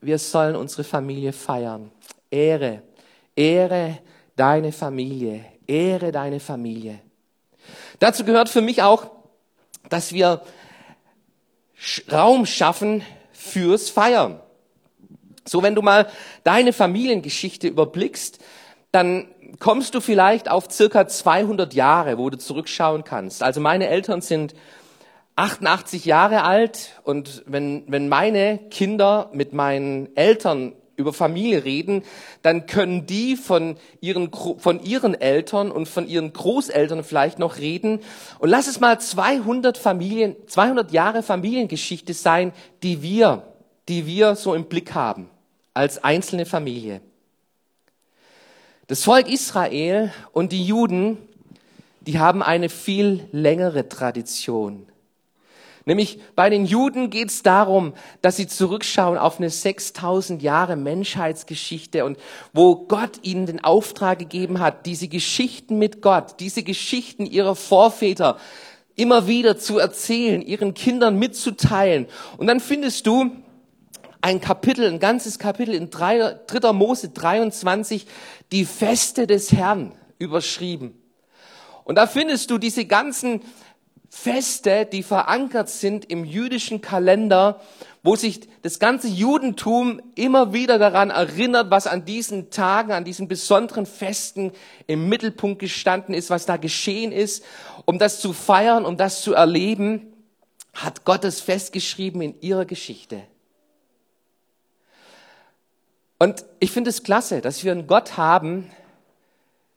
wir 0.00 0.18
sollen 0.18 0.56
unsere 0.56 0.84
Familie 0.84 1.32
feiern. 1.32 1.90
Ehre, 2.30 2.82
ehre 3.34 3.98
deine 4.36 4.72
Familie, 4.72 5.44
ehre 5.66 6.12
deine 6.12 6.40
Familie. 6.40 7.00
Dazu 8.00 8.24
gehört 8.24 8.48
für 8.48 8.60
mich 8.60 8.82
auch, 8.82 9.10
dass 9.88 10.12
wir 10.12 10.42
Raum 12.10 12.44
schaffen 12.44 13.02
fürs 13.32 13.88
Feiern. 13.88 14.40
So, 15.48 15.62
wenn 15.62 15.74
du 15.74 15.82
mal 15.82 16.08
deine 16.44 16.72
Familiengeschichte 16.72 17.68
überblickst, 17.68 18.38
dann 18.92 19.28
kommst 19.58 19.94
du 19.94 20.00
vielleicht 20.00 20.50
auf 20.50 20.70
circa 20.70 21.06
200 21.06 21.74
Jahre, 21.74 22.18
wo 22.18 22.30
du 22.30 22.38
zurückschauen 22.38 23.04
kannst. 23.04 23.42
Also 23.42 23.60
meine 23.60 23.88
Eltern 23.88 24.20
sind 24.20 24.54
88 25.36 26.04
Jahre 26.04 26.42
alt 26.44 27.00
und 27.04 27.42
wenn, 27.46 27.84
wenn 27.86 28.08
meine 28.08 28.58
Kinder 28.70 29.30
mit 29.32 29.52
meinen 29.52 30.14
Eltern 30.16 30.74
über 30.96 31.12
Familie 31.12 31.64
reden, 31.64 32.02
dann 32.42 32.66
können 32.66 33.06
die 33.06 33.36
von 33.36 33.76
ihren, 34.00 34.32
von 34.32 34.82
ihren 34.82 35.14
Eltern 35.14 35.70
und 35.70 35.86
von 35.88 36.08
ihren 36.08 36.32
Großeltern 36.32 37.04
vielleicht 37.04 37.38
noch 37.38 37.58
reden. 37.58 38.00
Und 38.40 38.48
lass 38.48 38.66
es 38.66 38.80
mal 38.80 39.00
200 39.00 39.78
Familien, 39.78 40.34
200 40.48 40.90
Jahre 40.90 41.22
Familiengeschichte 41.22 42.14
sein, 42.14 42.52
die 42.82 43.00
wir, 43.00 43.44
die 43.88 44.06
wir 44.06 44.34
so 44.34 44.54
im 44.54 44.64
Blick 44.64 44.92
haben, 44.94 45.30
als 45.78 46.02
einzelne 46.02 46.44
Familie. 46.44 47.00
Das 48.88 49.04
Volk 49.04 49.28
Israel 49.28 50.12
und 50.32 50.50
die 50.50 50.64
Juden, 50.64 51.18
die 52.00 52.18
haben 52.18 52.42
eine 52.42 52.68
viel 52.68 53.28
längere 53.30 53.88
Tradition. 53.88 54.88
Nämlich 55.84 56.18
bei 56.34 56.50
den 56.50 56.66
Juden 56.66 57.10
geht 57.10 57.28
es 57.28 57.44
darum, 57.44 57.94
dass 58.22 58.36
sie 58.36 58.48
zurückschauen 58.48 59.16
auf 59.16 59.38
eine 59.38 59.50
6000 59.50 60.42
Jahre 60.42 60.74
Menschheitsgeschichte 60.74 62.04
und 62.04 62.18
wo 62.52 62.74
Gott 62.74 63.20
ihnen 63.22 63.46
den 63.46 63.62
Auftrag 63.62 64.18
gegeben 64.18 64.58
hat, 64.58 64.84
diese 64.84 65.06
Geschichten 65.06 65.78
mit 65.78 66.02
Gott, 66.02 66.40
diese 66.40 66.64
Geschichten 66.64 67.24
ihrer 67.24 67.54
Vorväter 67.54 68.36
immer 68.96 69.28
wieder 69.28 69.58
zu 69.58 69.78
erzählen, 69.78 70.42
ihren 70.42 70.74
Kindern 70.74 71.20
mitzuteilen. 71.20 72.08
Und 72.36 72.48
dann 72.48 72.58
findest 72.58 73.06
du 73.06 73.30
ein 74.20 74.40
Kapitel, 74.40 74.86
ein 74.86 74.98
ganzes 74.98 75.38
Kapitel 75.38 75.74
in 75.74 75.90
3. 75.90 76.40
Mose 76.72 77.10
23, 77.10 78.06
die 78.52 78.64
Feste 78.64 79.26
des 79.26 79.52
Herrn 79.52 79.92
überschrieben. 80.18 81.00
Und 81.84 81.96
da 81.96 82.06
findest 82.06 82.50
du 82.50 82.58
diese 82.58 82.84
ganzen 82.84 83.42
Feste, 84.10 84.86
die 84.86 85.02
verankert 85.02 85.68
sind 85.68 86.10
im 86.10 86.24
jüdischen 86.24 86.80
Kalender, 86.80 87.60
wo 88.02 88.16
sich 88.16 88.48
das 88.62 88.78
ganze 88.78 89.08
Judentum 89.08 90.00
immer 90.14 90.52
wieder 90.52 90.78
daran 90.78 91.10
erinnert, 91.10 91.70
was 91.70 91.86
an 91.86 92.04
diesen 92.04 92.50
Tagen, 92.50 92.92
an 92.92 93.04
diesen 93.04 93.28
besonderen 93.28 93.86
Festen 93.86 94.52
im 94.86 95.08
Mittelpunkt 95.08 95.58
gestanden 95.58 96.14
ist, 96.14 96.30
was 96.30 96.46
da 96.46 96.56
geschehen 96.56 97.12
ist. 97.12 97.44
Um 97.84 97.98
das 97.98 98.20
zu 98.20 98.32
feiern, 98.32 98.84
um 98.84 98.96
das 98.96 99.22
zu 99.22 99.34
erleben, 99.34 100.12
hat 100.74 101.04
Gott 101.04 101.24
es 101.24 101.40
festgeschrieben 101.40 102.22
in 102.22 102.40
ihrer 102.40 102.64
Geschichte. 102.64 103.22
Und 106.18 106.44
ich 106.58 106.72
finde 106.72 106.90
es 106.90 107.02
klasse, 107.02 107.40
dass 107.40 107.62
wir 107.62 107.72
einen 107.72 107.86
Gott 107.86 108.16
haben, 108.16 108.70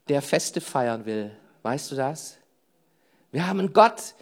der 0.10 0.22
Feste 0.22 0.60
feiern 0.60 1.06
will. 1.06 1.32
Weißt 1.62 1.92
du 1.92 1.96
das? 1.96 2.38
Wir 3.32 3.48
haben 3.48 3.60
einen 3.60 3.74
Gott, 3.74 4.16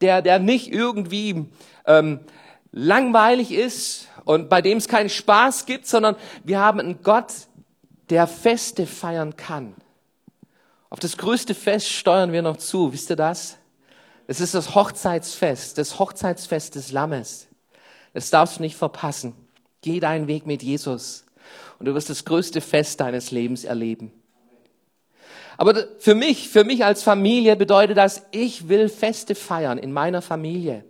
der, 0.00 0.22
der 0.22 0.38
nicht 0.38 0.72
irgendwie 0.72 1.46
ähm, 1.86 2.20
langweilig 2.70 3.50
ist 3.50 4.08
und 4.24 4.48
bei 4.48 4.62
dem 4.62 4.78
es 4.78 4.88
keinen 4.88 5.10
Spaß 5.10 5.66
gibt, 5.66 5.86
sondern 5.86 6.16
wir 6.44 6.60
haben 6.60 6.80
einen 6.80 7.02
Gott, 7.02 7.32
der 8.10 8.26
Feste 8.26 8.86
feiern 8.86 9.36
kann. 9.36 9.74
Auf 10.90 11.00
das 11.00 11.16
größte 11.16 11.54
Fest 11.54 11.88
steuern 11.88 12.32
wir 12.32 12.42
noch 12.42 12.58
zu. 12.58 12.92
Wisst 12.92 13.10
ihr 13.10 13.16
das? 13.16 13.58
Es 14.26 14.40
ist 14.40 14.54
das 14.54 14.74
Hochzeitsfest, 14.74 15.76
das 15.76 15.98
Hochzeitsfest 15.98 16.76
des 16.76 16.92
Lammes. 16.92 17.48
Das 18.12 18.30
darfst 18.30 18.58
du 18.58 18.62
nicht 18.62 18.76
verpassen. 18.76 19.34
Geh 19.82 20.00
deinen 20.00 20.28
Weg 20.28 20.46
mit 20.46 20.62
Jesus 20.62 21.23
und 21.78 21.86
du 21.86 21.94
wirst 21.94 22.10
das 22.10 22.24
größte 22.24 22.60
Fest 22.60 23.00
deines 23.00 23.30
Lebens 23.30 23.64
erleben. 23.64 24.12
Aber 25.56 25.74
für 25.98 26.14
mich, 26.14 26.48
für 26.48 26.64
mich 26.64 26.84
als 26.84 27.02
Familie 27.02 27.56
bedeutet 27.56 27.96
das, 27.96 28.22
ich 28.32 28.68
will 28.68 28.88
Feste 28.88 29.34
feiern 29.34 29.78
in 29.78 29.92
meiner 29.92 30.22
Familie. 30.22 30.84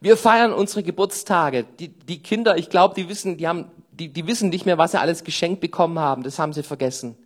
Wir 0.00 0.16
feiern 0.16 0.52
unsere 0.52 0.82
Geburtstage. 0.82 1.64
Die, 1.78 1.88
die 1.88 2.22
Kinder, 2.22 2.56
ich 2.56 2.70
glaube, 2.70 2.94
die 2.94 3.08
wissen, 3.08 3.36
die 3.36 3.48
haben, 3.48 3.70
die, 3.90 4.12
die 4.12 4.26
wissen 4.26 4.50
nicht 4.50 4.66
mehr, 4.66 4.78
was 4.78 4.92
sie 4.92 5.00
alles 5.00 5.24
geschenkt 5.24 5.60
bekommen 5.60 5.98
haben. 5.98 6.22
Das 6.22 6.38
haben 6.38 6.52
sie 6.52 6.62
vergessen. 6.62 7.16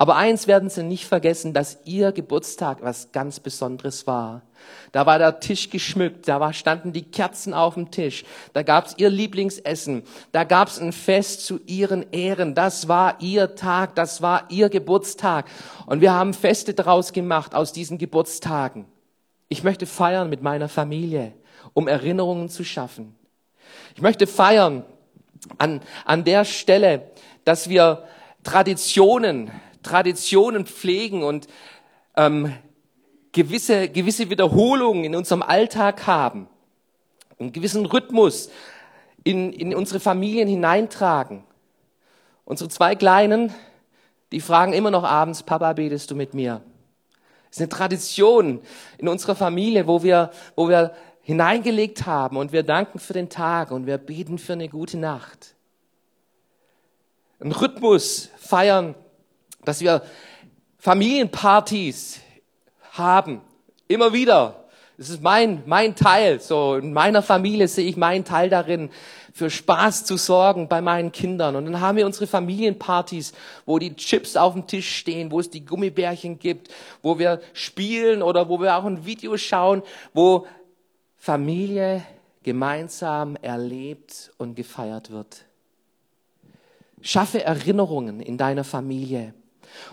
Aber 0.00 0.14
eins 0.14 0.46
werden 0.46 0.70
Sie 0.70 0.84
nicht 0.84 1.06
vergessen, 1.06 1.52
dass 1.52 1.78
Ihr 1.84 2.12
Geburtstag 2.12 2.78
was 2.82 3.10
ganz 3.10 3.40
Besonderes 3.40 4.06
war. 4.06 4.42
Da 4.92 5.06
war 5.06 5.18
der 5.18 5.40
Tisch 5.40 5.70
geschmückt, 5.70 6.28
da 6.28 6.38
war, 6.38 6.52
standen 6.52 6.92
die 6.92 7.02
Kerzen 7.02 7.52
auf 7.52 7.74
dem 7.74 7.90
Tisch, 7.90 8.24
da 8.52 8.62
gab's 8.62 8.94
Ihr 8.96 9.10
Lieblingsessen, 9.10 10.04
da 10.30 10.44
gab's 10.44 10.78
ein 10.78 10.92
Fest 10.92 11.44
zu 11.44 11.58
Ihren 11.66 12.12
Ehren. 12.12 12.54
Das 12.54 12.86
war 12.86 13.20
Ihr 13.20 13.56
Tag, 13.56 13.96
das 13.96 14.22
war 14.22 14.44
Ihr 14.50 14.68
Geburtstag. 14.68 15.46
Und 15.86 16.00
wir 16.00 16.12
haben 16.12 16.32
Feste 16.32 16.74
daraus 16.74 17.12
gemacht 17.12 17.56
aus 17.56 17.72
diesen 17.72 17.98
Geburtstagen. 17.98 18.86
Ich 19.48 19.64
möchte 19.64 19.86
feiern 19.86 20.30
mit 20.30 20.42
meiner 20.42 20.68
Familie, 20.68 21.32
um 21.74 21.88
Erinnerungen 21.88 22.48
zu 22.48 22.62
schaffen. 22.62 23.16
Ich 23.96 24.02
möchte 24.02 24.28
feiern 24.28 24.84
an, 25.58 25.80
an 26.04 26.22
der 26.22 26.44
Stelle, 26.44 27.10
dass 27.44 27.68
wir 27.68 28.04
Traditionen, 28.44 29.50
Traditionen 29.88 30.66
pflegen 30.66 31.22
und 31.22 31.48
ähm, 32.16 32.52
gewisse, 33.32 33.88
gewisse 33.88 34.28
Wiederholungen 34.28 35.04
in 35.04 35.14
unserem 35.14 35.42
Alltag 35.42 36.06
haben, 36.06 36.48
einen 37.38 37.52
gewissen 37.52 37.86
Rhythmus 37.86 38.50
in, 39.24 39.52
in 39.52 39.74
unsere 39.74 40.00
Familien 40.00 40.48
hineintragen. 40.48 41.44
Unsere 42.44 42.68
zwei 42.68 42.96
Kleinen, 42.96 43.52
die 44.32 44.40
fragen 44.40 44.72
immer 44.72 44.90
noch 44.90 45.04
abends, 45.04 45.42
Papa, 45.42 45.72
betest 45.72 46.10
du 46.10 46.14
mit 46.14 46.34
mir? 46.34 46.62
Das 47.48 47.56
ist 47.56 47.60
eine 47.60 47.68
Tradition 47.70 48.60
in 48.98 49.08
unserer 49.08 49.34
Familie, 49.34 49.86
wo 49.86 50.02
wir, 50.02 50.30
wo 50.54 50.68
wir 50.68 50.94
hineingelegt 51.22 52.04
haben 52.06 52.36
und 52.36 52.52
wir 52.52 52.62
danken 52.62 52.98
für 52.98 53.14
den 53.14 53.30
Tag 53.30 53.70
und 53.70 53.86
wir 53.86 53.96
beten 53.96 54.38
für 54.38 54.54
eine 54.54 54.68
gute 54.68 54.98
Nacht. 54.98 55.54
Ein 57.40 57.52
Rhythmus 57.52 58.30
feiern 58.38 58.94
dass 59.64 59.80
wir 59.80 60.02
Familienpartys 60.78 62.20
haben. 62.92 63.40
Immer 63.86 64.12
wieder. 64.12 64.64
Das 64.96 65.10
ist 65.10 65.22
mein, 65.22 65.62
mein 65.66 65.94
Teil. 65.94 66.40
So, 66.40 66.74
in 66.74 66.92
meiner 66.92 67.22
Familie 67.22 67.68
sehe 67.68 67.88
ich 67.88 67.96
meinen 67.96 68.24
Teil 68.24 68.50
darin, 68.50 68.90
für 69.32 69.50
Spaß 69.50 70.04
zu 70.04 70.16
sorgen 70.16 70.66
bei 70.66 70.80
meinen 70.80 71.12
Kindern. 71.12 71.54
Und 71.54 71.66
dann 71.66 71.80
haben 71.80 71.96
wir 71.96 72.06
unsere 72.06 72.26
Familienpartys, 72.26 73.32
wo 73.64 73.78
die 73.78 73.94
Chips 73.94 74.36
auf 74.36 74.54
dem 74.54 74.66
Tisch 74.66 74.96
stehen, 74.96 75.30
wo 75.30 75.38
es 75.38 75.48
die 75.48 75.64
Gummibärchen 75.64 76.40
gibt, 76.40 76.68
wo 77.02 77.20
wir 77.20 77.40
spielen 77.52 78.22
oder 78.22 78.48
wo 78.48 78.60
wir 78.60 78.76
auch 78.76 78.84
ein 78.84 79.06
Video 79.06 79.36
schauen, 79.36 79.82
wo 80.12 80.46
Familie 81.16 82.02
gemeinsam 82.42 83.36
erlebt 83.36 84.32
und 84.38 84.56
gefeiert 84.56 85.10
wird. 85.10 85.44
Schaffe 87.00 87.44
Erinnerungen 87.44 88.18
in 88.20 88.36
deiner 88.36 88.64
Familie 88.64 89.34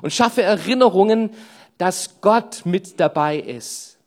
und 0.01 0.11
schaffe 0.11 0.41
Erinnerungen, 0.41 1.31
dass 1.77 2.21
Gott 2.21 2.65
mit 2.65 2.99
dabei 2.99 3.37
ist. 3.37 3.97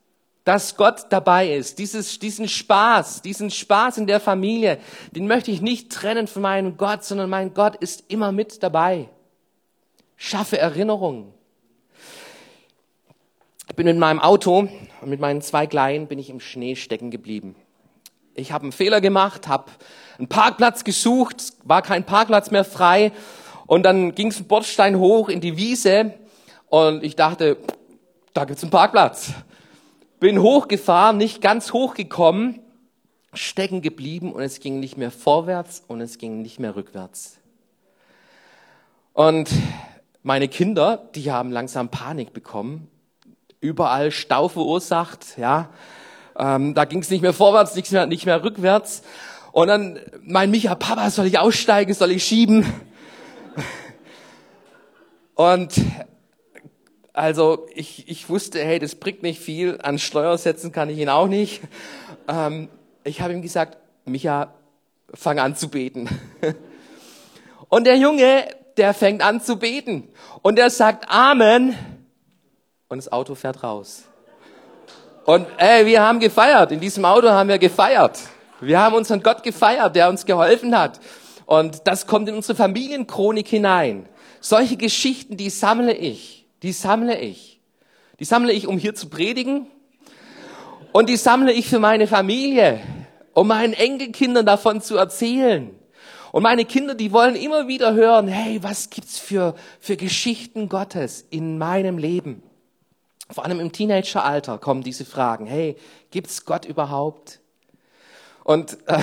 Dass 0.44 0.76
Gott 0.76 1.06
dabei 1.10 1.54
ist. 1.54 1.78
Dieses, 1.78 2.18
diesen 2.18 2.48
Spaß, 2.48 3.22
diesen 3.22 3.50
Spaß 3.50 3.98
in 3.98 4.06
der 4.06 4.20
Familie, 4.20 4.78
den 5.12 5.26
möchte 5.26 5.50
ich 5.50 5.60
nicht 5.60 5.92
trennen 5.92 6.26
von 6.26 6.42
meinem 6.42 6.76
Gott, 6.76 7.04
sondern 7.04 7.28
mein 7.28 7.52
Gott 7.52 7.76
ist 7.76 8.04
immer 8.08 8.32
mit 8.32 8.62
dabei. 8.62 9.08
Schaffe 10.16 10.58
Erinnerungen. 10.58 11.32
Ich 13.68 13.76
bin 13.76 13.86
in 13.86 13.98
meinem 13.98 14.18
Auto 14.18 14.68
und 15.00 15.10
mit 15.10 15.20
meinen 15.20 15.42
zwei 15.42 15.66
Kleinen 15.66 16.06
bin 16.06 16.18
ich 16.18 16.30
im 16.30 16.40
Schnee 16.40 16.74
stecken 16.74 17.10
geblieben. 17.10 17.54
Ich 18.34 18.52
habe 18.52 18.62
einen 18.62 18.72
Fehler 18.72 19.00
gemacht, 19.00 19.46
habe 19.48 19.70
einen 20.16 20.28
Parkplatz 20.28 20.84
gesucht, 20.84 21.52
war 21.64 21.82
kein 21.82 22.04
Parkplatz 22.04 22.50
mehr 22.50 22.64
frei 22.64 23.12
und 23.68 23.82
dann 23.82 24.14
ging 24.14 24.28
es 24.28 24.42
Bordstein 24.42 24.98
hoch 24.98 25.28
in 25.28 25.42
die 25.42 25.58
Wiese 25.58 26.14
und 26.68 27.04
ich 27.04 27.16
dachte, 27.16 27.58
da 28.32 28.46
gibt's 28.46 28.62
einen 28.62 28.70
Parkplatz. 28.70 29.32
Bin 30.18 30.40
hochgefahren, 30.40 31.18
nicht 31.18 31.42
ganz 31.42 31.74
hochgekommen, 31.74 32.60
stecken 33.34 33.82
geblieben 33.82 34.32
und 34.32 34.42
es 34.42 34.60
ging 34.60 34.80
nicht 34.80 34.96
mehr 34.96 35.10
vorwärts 35.10 35.84
und 35.86 36.00
es 36.00 36.16
ging 36.16 36.40
nicht 36.40 36.58
mehr 36.58 36.76
rückwärts. 36.76 37.36
Und 39.12 39.50
meine 40.22 40.48
Kinder, 40.48 41.06
die 41.14 41.30
haben 41.30 41.52
langsam 41.52 41.90
Panik 41.90 42.32
bekommen, 42.32 42.88
überall 43.60 44.10
Stau 44.12 44.48
verursacht, 44.48 45.36
ja. 45.36 45.68
Ähm, 46.38 46.72
da 46.72 46.86
ging 46.86 47.00
es 47.00 47.10
nicht 47.10 47.20
mehr 47.20 47.34
vorwärts, 47.34 47.74
nicht 47.74 47.92
mehr, 47.92 48.06
nicht 48.06 48.24
mehr 48.24 48.42
rückwärts. 48.42 49.02
Und 49.52 49.68
dann 49.68 49.98
mein 50.22 50.50
Micha, 50.50 50.74
Papa, 50.74 51.10
soll 51.10 51.26
ich 51.26 51.38
aussteigen, 51.38 51.92
soll 51.92 52.12
ich 52.12 52.24
schieben? 52.24 52.64
Und 55.34 55.74
also 57.12 57.66
ich, 57.74 58.08
ich 58.08 58.28
wusste, 58.28 58.60
hey, 58.64 58.78
das 58.78 58.94
bringt 58.94 59.22
nicht 59.22 59.40
viel, 59.40 59.78
an 59.82 59.98
Steuer 59.98 60.38
setzen 60.38 60.70
kann 60.72 60.88
ich 60.88 60.98
ihn 60.98 61.08
auch 61.08 61.28
nicht. 61.28 61.62
Ähm, 62.30 62.68
ich 63.04 63.22
habe 63.22 63.32
ihm 63.32 63.40
gesagt, 63.40 63.78
Micha, 64.04 64.52
fang 65.14 65.38
an 65.38 65.56
zu 65.56 65.70
beten. 65.70 66.10
Und 67.70 67.86
der 67.86 67.96
Junge, 67.96 68.46
der 68.76 68.92
fängt 68.92 69.22
an 69.22 69.40
zu 69.40 69.58
beten. 69.58 70.08
Und 70.42 70.58
er 70.58 70.68
sagt 70.68 71.08
Amen. 71.08 71.74
Und 72.88 72.98
das 72.98 73.10
Auto 73.10 73.34
fährt 73.34 73.62
raus. 73.62 74.04
Und 75.24 75.46
ey, 75.58 75.86
wir 75.86 76.02
haben 76.02 76.20
gefeiert. 76.20 76.72
In 76.72 76.80
diesem 76.80 77.04
Auto 77.04 77.28
haben 77.28 77.48
wir 77.48 77.58
gefeiert. 77.58 78.18
Wir 78.60 78.80
haben 78.80 78.94
unseren 78.94 79.22
Gott 79.22 79.42
gefeiert, 79.42 79.94
der 79.94 80.08
uns 80.08 80.24
geholfen 80.24 80.76
hat. 80.76 81.00
Und 81.48 81.86
das 81.86 82.06
kommt 82.06 82.28
in 82.28 82.34
unsere 82.34 82.54
Familienchronik 82.54 83.48
hinein. 83.48 84.06
Solche 84.38 84.76
Geschichten, 84.76 85.38
die 85.38 85.48
sammle 85.48 85.94
ich. 85.94 86.44
Die 86.62 86.72
sammle 86.72 87.18
ich. 87.18 87.58
Die 88.20 88.26
sammle 88.26 88.52
ich, 88.52 88.66
um 88.66 88.76
hier 88.76 88.94
zu 88.94 89.08
predigen. 89.08 89.66
Und 90.92 91.08
die 91.08 91.16
sammle 91.16 91.54
ich 91.54 91.66
für 91.66 91.78
meine 91.78 92.06
Familie, 92.06 92.80
um 93.32 93.48
meinen 93.48 93.72
Enkelkindern 93.72 94.44
davon 94.44 94.82
zu 94.82 94.98
erzählen. 94.98 95.70
Und 96.32 96.42
meine 96.42 96.66
Kinder, 96.66 96.94
die 96.94 97.12
wollen 97.12 97.34
immer 97.34 97.66
wieder 97.66 97.94
hören, 97.94 98.28
hey, 98.28 98.62
was 98.62 98.90
gibt's 98.90 99.18
für, 99.18 99.54
für 99.80 99.96
Geschichten 99.96 100.68
Gottes 100.68 101.24
in 101.30 101.56
meinem 101.56 101.96
Leben? 101.96 102.42
Vor 103.30 103.46
allem 103.46 103.60
im 103.60 103.72
Teenageralter 103.72 104.58
kommen 104.58 104.82
diese 104.82 105.06
Fragen. 105.06 105.46
Hey, 105.46 105.76
gibt's 106.10 106.44
Gott 106.44 106.66
überhaupt? 106.66 107.40
Und 108.44 108.76
äh, 108.86 109.00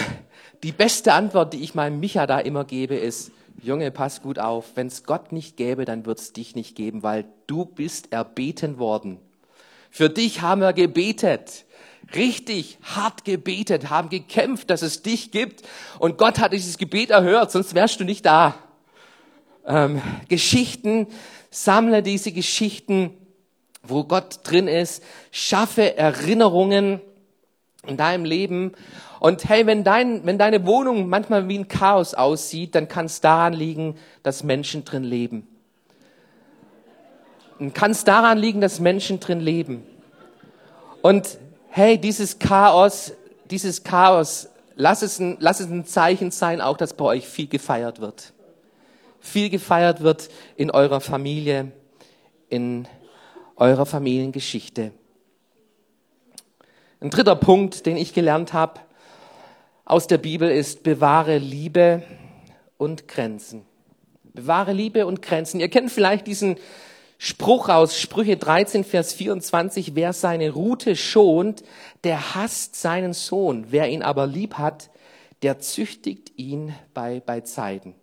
die 0.63 0.72
beste 0.72 1.13
Antwort, 1.13 1.54
die 1.54 1.63
ich 1.63 1.76
meinem 1.76 2.00
Micha 2.00 2.28
da 2.28 2.39
immer 2.39 2.65
gebe, 2.65 2.96
ist, 2.96 3.32
Junge, 3.62 3.89
pass 3.91 4.22
gut 4.22 4.38
auf, 4.38 4.72
wenn's 4.76 5.04
Gott 5.04 5.32
nicht 5.32 5.58
gäbe, 5.58 5.86
dann 5.86 6.06
wird's 6.06 6.34
dich 6.34 6.56
nicht 6.56 6.76
geben, 6.76 7.04
weil 7.04 7.26
du 7.48 7.65
bist 7.65 8.12
erbeten 8.12 8.78
worden. 8.78 9.20
Für 9.89 10.10
dich 10.10 10.41
haben 10.41 10.62
wir 10.62 10.74
gebetet 10.74 11.65
richtig 12.13 12.78
hart 12.84 13.26
gebetet, 13.26 13.89
haben 13.89 14.10
gekämpft, 14.10 14.70
dass 14.70 14.82
es 14.82 15.02
dich 15.02 15.32
gibt. 15.32 15.63
Und 16.00 16.18
Gott 16.18 16.39
hat 16.39 16.54
dieses 16.54 16.78
Gebet 16.78 17.10
erhört, 17.10 17.52
sonst 17.52 17.74
wärst 17.74 18.00
du 18.00 18.04
nicht 18.04 18.26
da. 18.26 18.56
Ähm, 19.65 20.02
Geschichten, 20.28 21.08
sammle 21.50 22.04
diese 22.04 22.32
Geschichten, 22.32 23.12
wo 23.82 24.04
Gott 24.04 24.39
drin 24.44 24.68
ist, 24.68 25.04
schaffe 25.32 25.98
Erinnerungen 25.98 27.02
in 27.88 27.98
deinem 27.98 28.26
Leben. 28.26 28.74
Und 29.19 29.48
hey, 29.48 29.65
wenn, 29.65 29.84
dein, 29.84 30.26
wenn 30.26 30.38
deine 30.38 30.65
Wohnung 30.65 31.08
manchmal 31.08 31.48
wie 31.48 31.58
ein 31.58 31.67
Chaos 31.67 32.13
aussieht, 32.13 32.76
dann 32.76 32.88
kann 32.88 33.06
es 33.06 33.21
daran 33.21 33.54
liegen, 33.54 33.95
dass 34.24 34.43
Menschen 34.43 34.86
drin 34.86 35.04
leben. 35.04 35.48
Und 37.60 37.74
kann 37.74 37.91
es 37.91 38.04
daran 38.04 38.38
liegen, 38.38 38.62
dass 38.62 38.80
Menschen 38.80 39.19
drin 39.19 39.39
leben. 39.39 39.86
Und 41.02 41.38
hey, 41.69 41.98
dieses 41.98 42.39
Chaos, 42.39 43.13
dieses 43.50 43.84
Chaos, 43.84 44.50
lass 44.76 45.02
es, 45.02 45.19
ein, 45.19 45.38
lass 45.39 45.60
es 45.60 45.67
ein 45.67 45.86
Zeichen 45.86 46.32
sein, 46.32 46.62
auch 46.62 46.78
dass 46.78 46.93
bei 46.93 47.06
euch 47.06 47.28
viel 47.28 47.48
gefeiert 47.48 48.02
wird. 48.02 48.34
Viel 49.19 49.50
gefeiert 49.50 50.02
wird 50.02 50.30
in 50.56 50.69
eurer 50.69 51.02
Familie, 51.02 51.71
in 52.50 52.88
eurer 53.56 53.86
Familiengeschichte. 53.86 54.91
Ein 57.06 57.12
dritter 57.12 57.36
Punkt, 57.36 57.86
den 57.86 57.98
ich 57.98 58.15
gelernt 58.15 58.54
habe 58.54 58.80
aus 59.86 60.08
der 60.08 60.18
Bibel 60.18 60.50
ist, 60.50 60.82
bewahre 60.82 61.38
Liebe 61.38 62.02
und 62.80 63.08
Grenzen. 63.08 63.63
Bewahre 64.34 64.74
Liebe 64.74 65.06
und 65.06 65.22
Grenzen. 65.22 65.60
Ihr 65.60 65.70
kennt 65.70 65.91
vielleicht 65.91 66.26
diesen 66.26 66.56
Spruch 67.20 67.70
aus 67.70 68.02
Sprüche 68.02 68.38
13, 68.38 68.84
Vers 68.84 69.13
24, 69.13 69.94
wer 69.94 70.13
seine 70.13 70.50
Rute 70.50 70.96
schont, 70.96 71.62
der 72.04 72.34
hasst 72.34 72.76
seinen 72.76 73.13
Sohn. 73.13 73.68
Wer 73.70 73.88
ihn 73.88 74.02
aber 74.02 74.26
lieb 74.26 74.56
hat, 74.56 74.89
der 75.44 75.60
züchtigt 75.60 76.32
ihn 76.38 76.74
bei, 76.96 77.22
bei 77.24 77.41
Zeiten. 77.41 77.94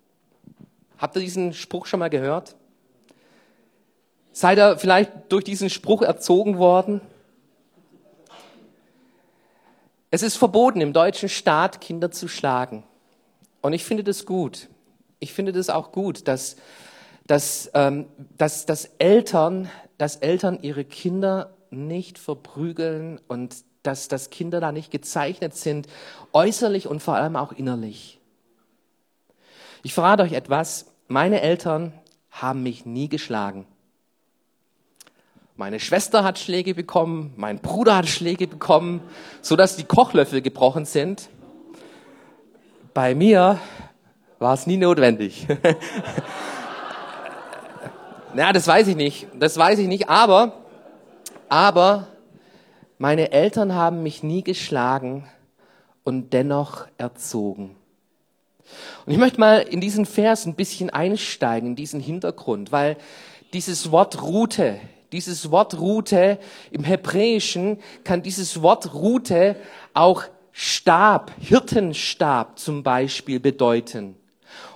Habt 0.97 1.17
ihr 1.17 1.23
diesen 1.23 1.55
Spruch 1.55 1.87
schon 1.87 1.99
mal 1.99 2.09
gehört? 2.09 2.55
Seid 4.31 4.61
ihr 4.61 4.79
vielleicht 4.79 5.11
durch 5.29 5.43
diesen 5.43 5.71
Spruch 5.71 6.03
erzogen 6.03 6.57
worden? 6.57 7.01
Es 10.13 10.23
ist 10.23 10.37
verboten, 10.37 10.81
im 10.81 10.93
deutschen 10.93 11.29
Staat 11.29 11.81
Kinder 11.81 12.13
zu 12.13 12.29
schlagen. 12.29 12.85
Und 13.63 13.73
ich 13.73 13.85
finde 13.85 14.05
das 14.05 14.25
gut. 14.25 14.69
Ich 15.19 15.33
finde 15.33 15.53
das 15.53 15.71
auch 15.71 15.91
gut, 15.91 16.29
dass 16.29 16.57
dass, 17.27 17.71
ähm, 17.75 18.07
dass, 18.37 18.67
dass, 18.67 18.87
Eltern, 18.99 19.71
dass 19.99 20.17
Eltern 20.17 20.59
ihre 20.61 20.85
Kinder 20.85 21.57
nicht 21.71 22.19
verprügeln 22.19 23.21
und 23.29 23.57
dass, 23.83 24.09
dass 24.09 24.31
Kinder 24.31 24.61
da 24.61 24.73
nicht 24.73 24.91
gezeichnet 24.91 25.55
sind, 25.55 25.87
äußerlich 26.33 26.87
und 26.87 27.03
vor 27.03 27.17
allem 27.17 27.37
auch 27.37 27.53
innerlich. 27.53 28.21
Ich 29.83 29.95
verrate 29.95 30.23
euch 30.23 30.33
etwas, 30.33 30.87
meine 31.09 31.41
Eltern 31.41 31.93
haben 32.31 32.63
mich 32.63 32.87
nie 32.87 33.09
geschlagen. 33.09 33.67
Meine 35.57 35.81
Schwester 35.81 36.25
hat 36.25 36.39
Schläge 36.39 36.75
bekommen, 36.75 37.35
mein 37.37 37.59
Bruder 37.59 37.97
hat 37.97 38.09
Schläge 38.09 38.47
bekommen, 38.47 39.03
so 39.43 39.55
dass 39.55 39.77
die 39.77 39.85
Kochlöffel 39.85 40.41
gebrochen 40.41 40.87
sind. 40.87 41.29
Bei 42.95 43.15
mir 43.15 43.59
war 44.39 44.55
es 44.55 44.67
nie 44.67 44.79
notwendig. 44.79 45.47
Na, 48.35 48.53
das 48.53 48.67
weiß 48.67 48.89
ich 48.89 48.97
nicht. 48.97 49.27
Das 49.39 49.59
weiß 49.59 49.79
ich 49.79 49.89
nicht. 49.89 50.09
Aber, 50.09 50.55
aber 51.51 52.07
meine 52.97 53.33
Eltern 53.33 53.75
haben 53.75 54.03
mich 54.03 54.23
nie 54.23 54.43
geschlagen 54.43 55.29
und 56.03 56.33
dennoch 56.33 56.87
erzogen. 56.97 57.77
Und 59.05 59.13
ich 59.13 59.19
möchte 59.19 59.39
mal 59.39 59.59
in 59.59 59.83
diesen 59.83 60.07
Vers 60.07 60.47
ein 60.47 60.55
bisschen 60.55 60.89
einsteigen, 60.89 61.71
in 61.71 61.77
diesen 61.77 62.01
Hintergrund, 62.01 62.73
weil 62.73 62.97
dieses 63.53 63.91
Wort 63.91 64.23
Route, 64.23 64.81
dieses 65.13 65.51
Wort 65.51 65.79
Route 65.79 66.39
im 66.71 66.85
Hebräischen 66.85 67.79
kann 68.05 68.23
dieses 68.23 68.63
Wort 68.63 68.95
Route 68.95 69.57
auch 69.95 70.25
Stab, 70.53 71.33
Hirtenstab 71.39 72.59
zum 72.59 72.83
Beispiel 72.83 73.41
bedeuten. 73.41 74.17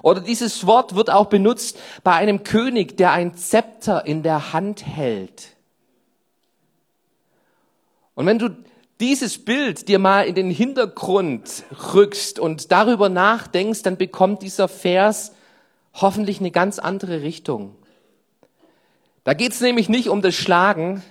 Oder 0.03 0.21
dieses 0.21 0.67
Wort 0.67 0.95
wird 0.95 1.11
auch 1.11 1.27
benutzt 1.27 1.79
bei 2.03 2.13
einem 2.13 2.45
König, 2.45 2.97
der 2.97 3.13
ein 3.13 3.35
Zepter 3.35 4.07
in 4.07 4.23
der 4.23 4.53
Hand 4.53 4.87
hält. 4.87 5.57
Und 8.15 8.27
wenn 8.27 8.39
du 8.39 8.57
dieses 9.01 9.45
Bild 9.45 9.89
dir 9.89 9.99
mal 9.99 10.23
in 10.23 10.35
den 10.35 10.51
Hintergrund 10.51 11.65
rückst 11.93 12.39
und 12.39 12.73
darüber 12.73 13.11
nachdenkst, 13.11 13.83
dann 13.83 13.99
bekommt 13.99 14.43
dieser 14.43 14.69
Vers 14.69 15.33
hoffentlich 15.93 16.41
eine 16.41 16.51
ganz 16.51 16.79
andere 16.79 17.21
Richtung. 17.23 17.75
Da 19.27 19.35
geht 19.35 19.51
es 19.51 19.61
nämlich 19.61 19.89
nicht 19.89 20.09
um 20.09 20.23
das 20.23 20.37
Schlagen, 20.37 21.03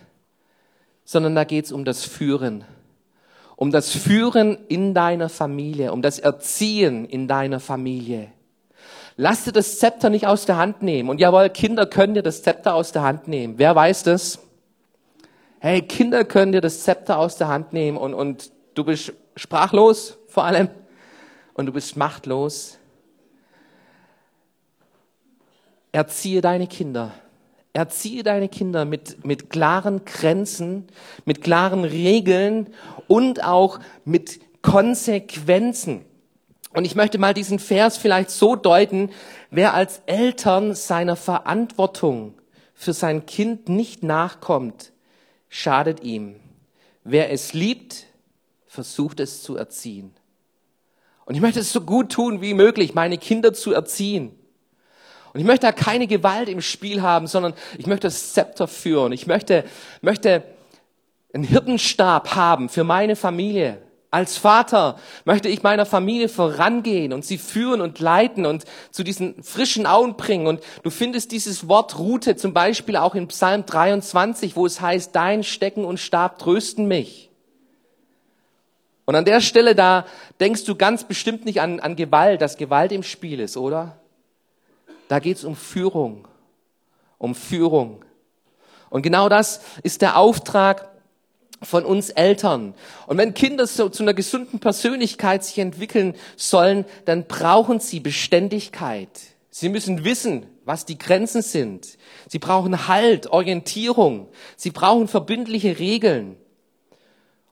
sondern 1.04 1.36
da 1.36 1.44
geht 1.44 1.66
es 1.66 1.74
um 1.74 1.84
das 1.84 2.06
Führen. 2.06 2.64
Um 3.58 3.72
das 3.72 3.92
Führen 3.92 4.58
in 4.70 4.94
deiner 4.94 5.28
Familie, 5.28 5.92
um 5.92 6.02
das 6.02 6.20
Erziehen 6.20 7.04
in 7.04 7.28
deiner 7.28 7.60
Familie. 7.60 8.32
Lass 9.18 9.44
dir 9.44 9.52
das 9.52 9.80
Zepter 9.80 10.10
nicht 10.10 10.28
aus 10.28 10.46
der 10.46 10.56
Hand 10.56 10.82
nehmen. 10.82 11.10
Und 11.10 11.20
jawohl, 11.20 11.50
Kinder 11.50 11.86
können 11.86 12.14
dir 12.14 12.24
das 12.24 12.42
Zepter 12.42 12.74
aus 12.74 12.94
der 12.94 13.02
Hand 13.02 13.28
nehmen. 13.28 13.56
Wer 13.58 13.76
weiß 13.76 14.04
das? 14.04 14.40
Hey, 15.60 15.82
Kinder 15.82 16.24
können 16.24 16.54
dir 16.54 16.62
das 16.62 16.84
Zepter 16.84 17.18
aus 17.20 17.36
der 17.36 17.50
Hand 17.50 17.74
nehmen 17.74 17.98
und, 17.98 18.14
und 18.14 18.50
du 18.76 18.86
bist 18.86 19.12
sprachlos 19.36 20.18
vor 20.30 20.46
allem 20.46 20.70
und 21.54 21.66
du 21.66 21.74
bist 21.74 21.98
machtlos. 21.98 22.78
Erziehe 25.92 26.40
deine 26.40 26.68
Kinder. 26.68 27.12
Erziehe 27.76 28.24
deine 28.24 28.48
Kinder 28.48 28.86
mit, 28.86 29.26
mit 29.26 29.50
klaren 29.50 30.06
Grenzen, 30.06 30.88
mit 31.26 31.42
klaren 31.42 31.84
Regeln 31.84 32.70
und 33.08 33.44
auch 33.44 33.80
mit 34.06 34.40
Konsequenzen. 34.62 36.06
Und 36.72 36.86
ich 36.86 36.96
möchte 36.96 37.18
mal 37.18 37.34
diesen 37.34 37.60
Vers 37.60 37.98
vielleicht 37.98 38.30
so 38.30 38.56
deuten, 38.56 39.10
wer 39.52 39.74
als 39.74 40.02
Eltern 40.06 40.74
seiner 40.74 41.18
Verantwortung 41.18 42.36
für 42.74 42.94
sein 42.94 43.26
Kind 43.26 43.68
nicht 43.68 44.04
nachkommt, 44.04 44.94
schadet 45.50 46.02
ihm. 46.02 46.38
Wer 47.04 47.30
es 47.30 47.54
liebt, 47.54 48.06
versucht 48.68 49.20
es 49.20 49.44
zu 49.44 49.58
erziehen. 49.58 50.14
Und 51.26 51.36
ich 51.36 51.42
möchte 51.42 51.60
es 51.60 51.74
so 51.74 51.82
gut 51.82 52.14
tun 52.14 52.42
wie 52.42 52.54
möglich, 52.54 52.94
meine 52.94 53.18
Kinder 53.18 53.54
zu 53.54 53.74
erziehen. 53.74 54.32
Und 55.36 55.42
ich 55.42 55.46
möchte 55.46 55.66
da 55.66 55.74
keine 55.74 56.08
Gewalt 56.08 56.48
im 56.48 56.62
Spiel 56.62 57.02
haben, 57.02 57.28
sondern 57.28 57.54
ich 57.78 57.88
möchte 57.88 58.08
das 58.08 58.32
Zepter 58.32 58.70
führen. 58.70 59.12
Ich 59.12 59.28
möchte, 59.28 59.66
möchte 60.00 60.44
einen 61.34 61.44
Hirtenstab 61.44 62.36
haben 62.36 62.70
für 62.70 62.86
meine 62.86 63.18
Familie, 63.18 63.82
als 64.12 64.38
Vater 64.38 64.98
möchte 65.26 65.50
ich 65.50 65.62
meiner 65.62 65.86
Familie 65.86 66.30
vorangehen 66.30 67.12
und 67.12 67.26
sie 67.26 67.38
führen 67.38 67.82
und 67.82 68.00
leiten 68.00 68.46
und 68.46 68.64
zu 68.90 69.04
diesen 69.04 69.44
frischen 69.44 69.86
Auen 69.86 70.16
bringen. 70.16 70.48
Und 70.48 70.62
du 70.84 70.90
findest 70.90 71.34
dieses 71.34 71.68
Wort 71.68 72.00
Route 72.00 72.38
zum 72.38 72.54
Beispiel 72.54 72.96
auch 72.96 73.14
in 73.14 73.28
Psalm 73.28 73.66
23, 73.66 74.56
wo 74.56 74.66
es 74.66 74.80
heißt, 74.80 75.14
dein 75.14 75.44
Stecken 75.44 75.84
und 75.84 76.00
Stab 76.00 76.40
trösten 76.40 76.88
mich. 76.88 77.30
Und 79.04 79.16
an 79.16 79.26
der 79.26 79.42
Stelle, 79.42 79.76
da 79.76 80.06
denkst 80.40 80.64
du 80.64 80.76
ganz 80.76 81.04
bestimmt 81.04 81.44
nicht 81.44 81.60
an, 81.60 81.82
an 81.82 81.98
Gewalt, 81.98 82.42
dass 82.42 82.56
Gewalt 82.56 82.94
im 82.94 83.04
Spiel 83.04 83.42
ist, 83.42 83.58
oder? 83.58 84.00
Da 85.08 85.20
geht's 85.20 85.44
um 85.44 85.56
Führung. 85.56 86.28
Um 87.18 87.36
Führung. 87.36 88.04
Und 88.90 89.02
genau 89.02 89.30
das 89.30 89.62
ist 89.84 90.02
der 90.02 90.18
Auftrag 90.18 90.90
von 91.62 91.86
uns 91.86 92.10
Eltern. 92.10 92.74
Und 93.08 93.18
wenn 93.18 93.34
Kinder 93.34 93.68
so 93.68 93.90
zu 93.90 94.04
einer 94.04 94.14
gesunden 94.14 94.60
Persönlichkeit 94.60 95.44
sich 95.44 95.60
entwickeln 95.60 96.16
sollen, 96.36 96.86
dann 97.06 97.26
brauchen 97.26 97.80
sie 97.80 98.00
Beständigkeit. 98.00 99.10
Sie 99.50 99.70
müssen 99.70 100.04
wissen, 100.04 100.46
was 100.66 100.86
die 100.86 100.98
Grenzen 100.98 101.42
sind. 101.42 101.98
Sie 102.28 102.40
brauchen 102.40 102.88
Halt, 102.88 103.28
Orientierung. 103.28 104.28
Sie 104.58 104.72
brauchen 104.72 105.08
verbindliche 105.08 105.80
Regeln. 105.80 106.36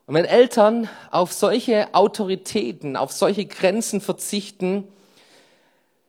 Und 0.05 0.15
wenn 0.15 0.25
Eltern 0.25 0.89
auf 1.11 1.31
solche 1.31 1.93
Autoritäten, 1.93 2.97
auf 2.97 3.11
solche 3.13 3.45
Grenzen 3.45 4.01
verzichten, 4.01 4.85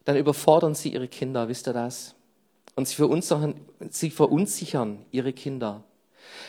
dann 0.05 0.17
überfordern 0.17 0.75
sie 0.75 0.90
ihre 0.90 1.09
Kinder, 1.09 1.49
wisst 1.49 1.67
ihr 1.67 1.73
das? 1.73 2.14
Und 2.77 2.88
sie 2.88 2.97
verunsichern, 2.97 3.55
sie 3.90 4.11
verunsichern 4.11 5.05
ihre 5.11 5.33
Kinder. 5.33 5.85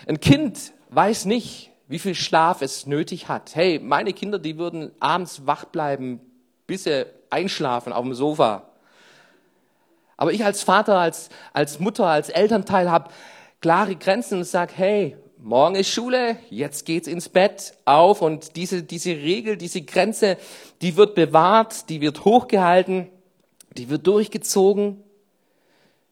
Ein 0.08 0.20
Kind 0.20 0.74
weiß 0.90 1.26
nicht, 1.26 1.72
wie 1.88 2.00
viel 2.00 2.16
Schlaf 2.16 2.62
es 2.62 2.88
nötig 2.88 3.28
hat. 3.28 3.56
Hey, 3.56 3.80
meine 3.80 4.14
Kinder, 4.14 4.40
die 4.40 4.58
würden 4.58 4.92
abends 5.00 5.46
wach 5.46 5.66
bleiben, 5.66 6.20
bis 6.68 6.86
sie 6.86 7.06
einschlafen 7.30 7.94
auf 7.94 8.04
dem 8.04 8.14
Sofa. 8.14 8.70
Aber 10.18 10.32
ich 10.32 10.44
als 10.44 10.64
Vater, 10.64 10.98
als, 10.98 11.30
als 11.54 11.80
Mutter, 11.80 12.08
als 12.08 12.30
Elternteil 12.30 12.90
habe 12.90 13.12
klare 13.62 13.96
Grenzen 13.96 14.40
und 14.40 14.44
sage, 14.46 14.74
hey, 14.76 15.18
morgen 15.38 15.76
ist 15.76 15.90
Schule, 15.90 16.38
jetzt 16.50 16.86
geht's 16.86 17.08
ins 17.08 17.30
Bett 17.30 17.74
auf 17.86 18.22
und 18.22 18.56
diese, 18.56 18.84
diese 18.84 19.12
Regel, 19.12 19.58
diese 19.58 19.82
Grenze, 19.82 20.38
die 20.82 20.96
wird 20.98 21.14
bewahrt, 21.16 21.90
die 21.90 22.02
wird 22.02 22.26
hochgehalten, 22.26 23.10
die 23.78 23.90
wird 23.90 24.08
durchgezogen. 24.08 25.04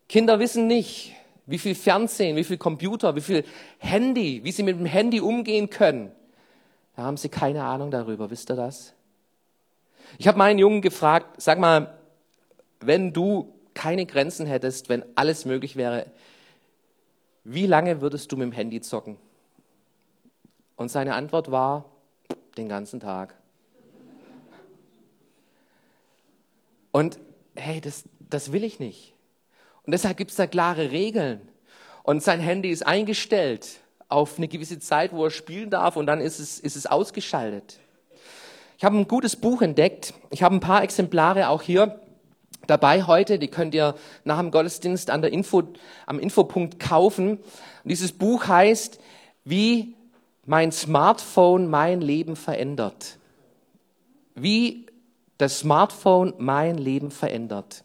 Kinder 0.09 0.39
wissen 0.39 0.67
nicht, 0.67 1.13
wie 1.45 1.57
viel 1.57 1.75
Fernsehen, 1.75 2.35
wie 2.35 2.43
viel 2.43 2.57
Computer, 2.57 3.15
wie 3.15 3.21
viel 3.21 3.45
Handy, 3.77 4.43
wie 4.43 4.51
sie 4.51 4.63
mit 4.63 4.79
dem 4.79 4.85
Handy 4.85 5.21
umgehen 5.21 5.69
können. 5.69 6.11
Da 6.95 7.03
haben 7.03 7.17
sie 7.17 7.29
keine 7.29 7.63
Ahnung 7.63 7.91
darüber, 7.91 8.29
wisst 8.29 8.51
ihr 8.51 8.55
das? 8.55 8.93
Ich 10.17 10.27
habe 10.27 10.37
meinen 10.37 10.59
Jungen 10.59 10.81
gefragt, 10.81 11.41
sag 11.41 11.59
mal, 11.59 11.97
wenn 12.79 13.13
du 13.13 13.53
keine 13.73 14.05
Grenzen 14.05 14.45
hättest, 14.45 14.89
wenn 14.89 15.03
alles 15.15 15.45
möglich 15.45 15.75
wäre, 15.75 16.05
wie 17.43 17.65
lange 17.65 18.01
würdest 18.01 18.31
du 18.31 18.37
mit 18.37 18.45
dem 18.45 18.51
Handy 18.51 18.81
zocken? 18.81 19.17
Und 20.75 20.89
seine 20.89 21.15
Antwort 21.15 21.51
war, 21.51 21.85
den 22.57 22.69
ganzen 22.69 22.99
Tag. 22.99 23.35
Und 26.91 27.19
hey, 27.55 27.81
das, 27.81 28.03
das 28.19 28.51
will 28.51 28.63
ich 28.63 28.79
nicht. 28.79 29.13
Und 29.85 29.91
deshalb 29.91 30.17
gibt 30.17 30.31
es 30.31 30.37
da 30.37 30.47
klare 30.47 30.91
Regeln. 30.91 31.41
Und 32.03 32.23
sein 32.23 32.39
Handy 32.39 32.69
ist 32.69 32.85
eingestellt 32.85 33.79
auf 34.09 34.37
eine 34.37 34.47
gewisse 34.47 34.79
Zeit, 34.79 35.11
wo 35.13 35.25
er 35.25 35.31
spielen 35.31 35.69
darf 35.69 35.95
und 35.95 36.05
dann 36.05 36.21
ist 36.21 36.39
es, 36.39 36.59
ist 36.59 36.75
es 36.75 36.85
ausgeschaltet. 36.85 37.79
Ich 38.77 38.83
habe 38.83 38.97
ein 38.97 39.07
gutes 39.07 39.35
Buch 39.35 39.61
entdeckt. 39.61 40.13
Ich 40.29 40.43
habe 40.43 40.55
ein 40.55 40.59
paar 40.59 40.83
Exemplare 40.83 41.49
auch 41.49 41.61
hier 41.61 41.99
dabei 42.67 43.03
heute. 43.03 43.39
Die 43.39 43.47
könnt 43.47 43.73
ihr 43.73 43.95
nach 44.23 44.39
dem 44.39 44.51
Gottesdienst 44.51 45.09
an 45.09 45.21
der 45.21 45.31
Info, 45.31 45.63
am 46.05 46.19
Infopunkt 46.19 46.79
kaufen. 46.79 47.37
Und 47.37 47.41
dieses 47.85 48.11
Buch 48.11 48.47
heißt, 48.47 48.99
wie 49.45 49.95
mein 50.45 50.71
Smartphone 50.71 51.69
mein 51.69 52.01
Leben 52.01 52.35
verändert. 52.35 53.17
Wie 54.35 54.87
das 55.43 55.59
Smartphone 55.59 56.33
mein 56.37 56.77
Leben 56.77 57.11
verändert. 57.11 57.83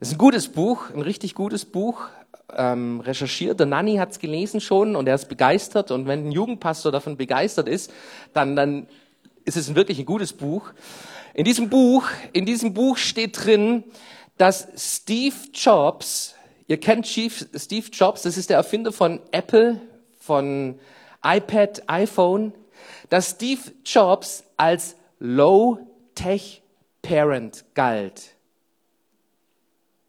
Es 0.00 0.08
ist 0.08 0.14
ein 0.14 0.18
gutes 0.18 0.48
Buch, 0.48 0.90
ein 0.90 1.02
richtig 1.02 1.36
gutes 1.36 1.64
Buch, 1.64 2.08
ähm, 2.56 3.00
recherchiert. 3.00 3.60
Der 3.60 3.66
Nanny 3.66 3.96
hat 3.96 4.10
es 4.10 4.18
gelesen 4.18 4.60
schon 4.60 4.96
und 4.96 5.06
er 5.06 5.14
ist 5.14 5.28
begeistert. 5.28 5.92
Und 5.92 6.08
wenn 6.08 6.26
ein 6.26 6.32
Jugendpastor 6.32 6.90
davon 6.90 7.16
begeistert 7.16 7.68
ist, 7.68 7.92
dann, 8.32 8.56
dann 8.56 8.88
ist 9.44 9.56
es 9.56 9.76
wirklich 9.76 10.00
ein 10.00 10.04
gutes 10.04 10.32
Buch. 10.32 10.72
In 11.32 11.44
diesem 11.44 11.68
Buch, 11.68 12.08
in 12.32 12.44
diesem 12.44 12.74
Buch 12.74 12.96
steht 12.96 13.44
drin, 13.44 13.84
dass 14.36 14.66
Steve 14.76 15.36
Jobs, 15.54 16.34
ihr 16.66 16.80
kennt 16.80 17.06
Steve 17.06 17.86
Jobs, 17.92 18.22
das 18.22 18.36
ist 18.36 18.50
der 18.50 18.56
Erfinder 18.56 18.90
von 18.90 19.20
Apple, 19.30 19.80
von 20.18 20.80
iPad, 21.22 21.82
iPhone, 21.88 22.52
dass 23.10 23.30
Steve 23.30 23.60
Jobs 23.84 24.42
als 24.56 24.96
Low-Tech 25.20 25.87
Parent 27.02 27.64
galt. 27.74 28.34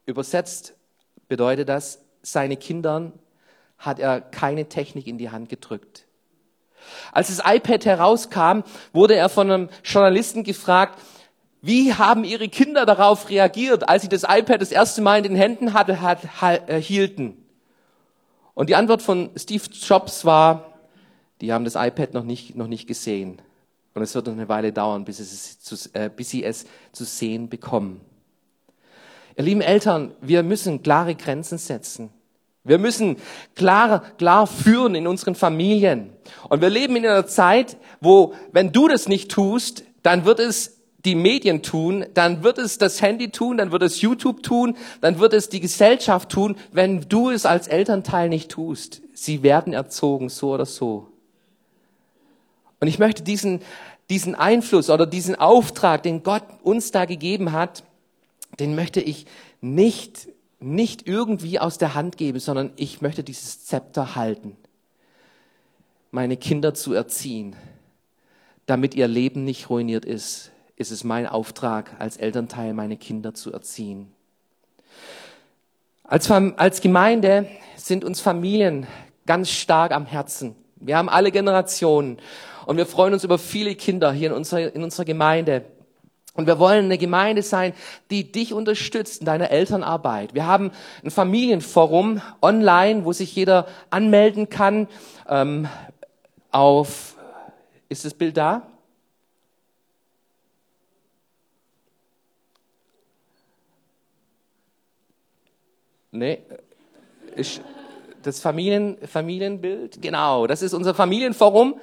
Übersetzt 0.06 0.74
bedeutet 1.28 1.68
das, 1.68 2.00
seine 2.22 2.56
Kindern 2.56 3.12
hat 3.78 3.98
er 3.98 4.20
keine 4.20 4.68
Technik 4.68 5.06
in 5.06 5.18
die 5.18 5.30
Hand 5.30 5.48
gedrückt. 5.48 6.06
Als 7.12 7.28
das 7.28 7.42
iPad 7.44 7.84
herauskam, 7.84 8.62
wurde 8.92 9.14
er 9.14 9.28
von 9.28 9.50
einem 9.50 9.68
Journalisten 9.84 10.44
gefragt, 10.44 10.98
wie 11.62 11.94
haben 11.94 12.24
Ihre 12.24 12.48
Kinder 12.48 12.86
darauf 12.86 13.28
reagiert, 13.28 13.88
als 13.88 14.02
Sie 14.02 14.08
das 14.08 14.22
iPad 14.22 14.60
das 14.62 14.72
erste 14.72 15.02
Mal 15.02 15.18
in 15.18 15.24
den 15.24 15.36
Händen 15.36 15.74
hatte, 15.74 16.00
hat, 16.00 16.68
äh, 16.68 16.80
hielten? 16.80 17.36
Und 18.54 18.68
die 18.68 18.76
Antwort 18.76 19.02
von 19.02 19.30
Steve 19.36 19.64
Jobs 19.70 20.24
war, 20.24 20.78
die 21.40 21.52
haben 21.52 21.64
das 21.64 21.74
iPad 21.74 22.14
noch 22.14 22.24
nicht, 22.24 22.56
noch 22.56 22.66
nicht 22.66 22.86
gesehen. 22.86 23.40
Und 23.94 24.02
es 24.02 24.14
wird 24.14 24.26
noch 24.26 24.34
eine 24.34 24.48
Weile 24.48 24.72
dauern, 24.72 25.04
bis, 25.04 25.18
es 25.18 25.60
zu, 25.60 25.76
äh, 25.94 26.08
bis 26.14 26.30
sie 26.30 26.44
es 26.44 26.64
zu 26.92 27.04
sehen 27.04 27.48
bekommen. 27.48 28.00
Ihr 29.36 29.44
lieben 29.44 29.60
Eltern, 29.60 30.12
wir 30.20 30.42
müssen 30.42 30.82
klare 30.82 31.14
Grenzen 31.14 31.58
setzen. 31.58 32.10
Wir 32.62 32.78
müssen 32.78 33.16
klar, 33.54 34.02
klar 34.18 34.46
führen 34.46 34.94
in 34.94 35.06
unseren 35.06 35.34
Familien. 35.34 36.12
Und 36.48 36.60
wir 36.60 36.68
leben 36.68 36.94
in 36.96 37.06
einer 37.06 37.26
Zeit, 37.26 37.78
wo, 38.00 38.34
wenn 38.52 38.70
du 38.70 38.86
das 38.86 39.08
nicht 39.08 39.30
tust, 39.30 39.84
dann 40.02 40.24
wird 40.24 40.40
es 40.40 40.76
die 41.04 41.14
Medien 41.14 41.62
tun, 41.62 42.04
dann 42.12 42.42
wird 42.42 42.58
es 42.58 42.76
das 42.76 43.00
Handy 43.00 43.30
tun, 43.30 43.56
dann 43.56 43.72
wird 43.72 43.82
es 43.82 44.02
YouTube 44.02 44.42
tun, 44.42 44.76
dann 45.00 45.18
wird 45.18 45.32
es 45.32 45.48
die 45.48 45.60
Gesellschaft 45.60 46.28
tun, 46.28 46.56
wenn 46.72 47.00
du 47.08 47.30
es 47.30 47.46
als 47.46 47.68
Elternteil 47.68 48.28
nicht 48.28 48.50
tust. 48.50 49.00
Sie 49.14 49.42
werden 49.42 49.72
erzogen, 49.72 50.28
so 50.28 50.52
oder 50.52 50.66
so. 50.66 51.09
Und 52.80 52.88
ich 52.88 52.98
möchte 52.98 53.22
diesen, 53.22 53.60
diesen 54.08 54.34
Einfluss 54.34 54.90
oder 54.90 55.06
diesen 55.06 55.36
Auftrag, 55.36 56.02
den 56.02 56.22
Gott 56.22 56.42
uns 56.62 56.90
da 56.90 57.04
gegeben 57.04 57.52
hat, 57.52 57.84
den 58.58 58.74
möchte 58.74 59.00
ich 59.00 59.26
nicht, 59.60 60.28
nicht 60.58 61.06
irgendwie 61.06 61.58
aus 61.58 61.78
der 61.78 61.94
Hand 61.94 62.16
geben, 62.16 62.40
sondern 62.40 62.72
ich 62.76 63.02
möchte 63.02 63.22
dieses 63.22 63.64
Zepter 63.64 64.16
halten, 64.16 64.56
meine 66.10 66.36
Kinder 66.36 66.74
zu 66.74 66.92
erziehen, 66.92 67.54
damit 68.66 68.94
ihr 68.94 69.08
Leben 69.08 69.44
nicht 69.44 69.70
ruiniert 69.70 70.04
ist, 70.04 70.50
ist 70.76 70.90
es 70.90 71.04
mein 71.04 71.26
Auftrag 71.26 71.94
als 71.98 72.16
Elternteil, 72.16 72.72
meine 72.72 72.96
Kinder 72.96 73.34
zu 73.34 73.52
erziehen. 73.52 74.10
Als, 76.04 76.30
als 76.30 76.80
Gemeinde 76.80 77.46
sind 77.76 78.04
uns 78.04 78.20
Familien 78.20 78.86
ganz 79.26 79.50
stark 79.50 79.92
am 79.92 80.06
Herzen. 80.06 80.56
Wir 80.76 80.96
haben 80.96 81.08
alle 81.08 81.30
Generationen 81.30 82.18
und 82.66 82.76
wir 82.76 82.86
freuen 82.86 83.12
uns 83.12 83.24
über 83.24 83.38
viele 83.38 83.74
Kinder 83.74 84.12
hier 84.12 84.30
in 84.30 84.36
unserer, 84.36 84.74
in 84.74 84.82
unserer 84.82 85.04
Gemeinde. 85.04 85.64
Und 86.34 86.46
wir 86.46 86.58
wollen 86.58 86.84
eine 86.84 86.98
Gemeinde 86.98 87.42
sein, 87.42 87.74
die 88.10 88.30
dich 88.30 88.52
unterstützt 88.52 89.20
in 89.20 89.26
deiner 89.26 89.50
Elternarbeit. 89.50 90.32
Wir 90.32 90.46
haben 90.46 90.70
ein 91.04 91.10
Familienforum 91.10 92.22
online, 92.40 93.04
wo 93.04 93.12
sich 93.12 93.34
jeder 93.34 93.66
anmelden 93.90 94.48
kann. 94.48 94.86
Ähm, 95.28 95.68
auf, 96.52 97.16
ist 97.88 98.04
das 98.04 98.14
Bild 98.14 98.36
da? 98.36 98.62
Nee, 106.12 106.38
ist 107.36 107.60
das 108.22 108.40
Familien, 108.40 108.98
Familienbild, 109.06 110.02
genau, 110.02 110.46
das 110.46 110.62
ist 110.62 110.74
unser 110.74 110.94
Familienforum. 110.94 111.80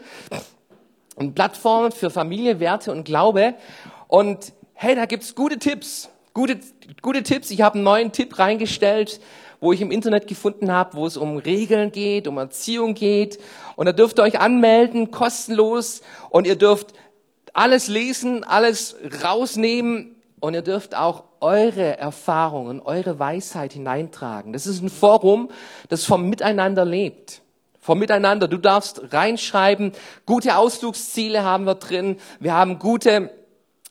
Eine 1.19 1.31
Plattform 1.31 1.91
für 1.91 2.11
Familie, 2.11 2.59
Werte 2.59 2.91
und 2.91 3.03
Glaube. 3.03 3.55
Und 4.07 4.53
hey, 4.75 4.95
da 4.95 5.05
gibt's 5.05 5.33
gute 5.33 5.57
Tipps. 5.57 6.09
Gute, 6.35 6.59
gute 7.01 7.23
Tipps. 7.23 7.49
Ich 7.49 7.61
habe 7.61 7.75
einen 7.75 7.83
neuen 7.83 8.11
Tipp 8.11 8.37
reingestellt, 8.37 9.19
wo 9.59 9.73
ich 9.73 9.81
im 9.81 9.89
Internet 9.89 10.27
gefunden 10.27 10.71
habe, 10.71 10.95
wo 10.95 11.07
es 11.07 11.17
um 11.17 11.37
Regeln 11.37 11.91
geht, 11.91 12.27
um 12.27 12.37
Erziehung 12.37 12.93
geht. 12.93 13.39
Und 13.75 13.87
da 13.87 13.93
dürft 13.93 14.19
ihr 14.19 14.23
euch 14.23 14.39
anmelden, 14.39 15.09
kostenlos. 15.09 16.01
Und 16.29 16.45
ihr 16.45 16.55
dürft 16.55 16.93
alles 17.51 17.87
lesen, 17.87 18.43
alles 18.43 18.95
rausnehmen. 19.23 20.15
Und 20.39 20.53
ihr 20.53 20.61
dürft 20.61 20.95
auch 20.95 21.23
eure 21.39 21.97
Erfahrungen, 21.97 22.79
eure 22.79 23.17
Weisheit 23.17 23.73
hineintragen. 23.73 24.53
Das 24.53 24.67
ist 24.67 24.83
ein 24.83 24.89
Forum, 24.89 25.49
das 25.89 26.05
vom 26.05 26.29
Miteinander 26.29 26.85
lebt 26.85 27.41
vom 27.87 27.99
Miteinander. 27.99 28.49
Du 28.49 28.57
darfst 28.57 29.13
reinschreiben. 29.13 29.93
Gute 30.25 30.57
Ausflugsziele 30.57 31.45
haben 31.45 31.63
wir 31.63 31.75
drin. 31.75 32.17
Wir 32.41 32.53
haben 32.53 32.79
gute 32.79 33.29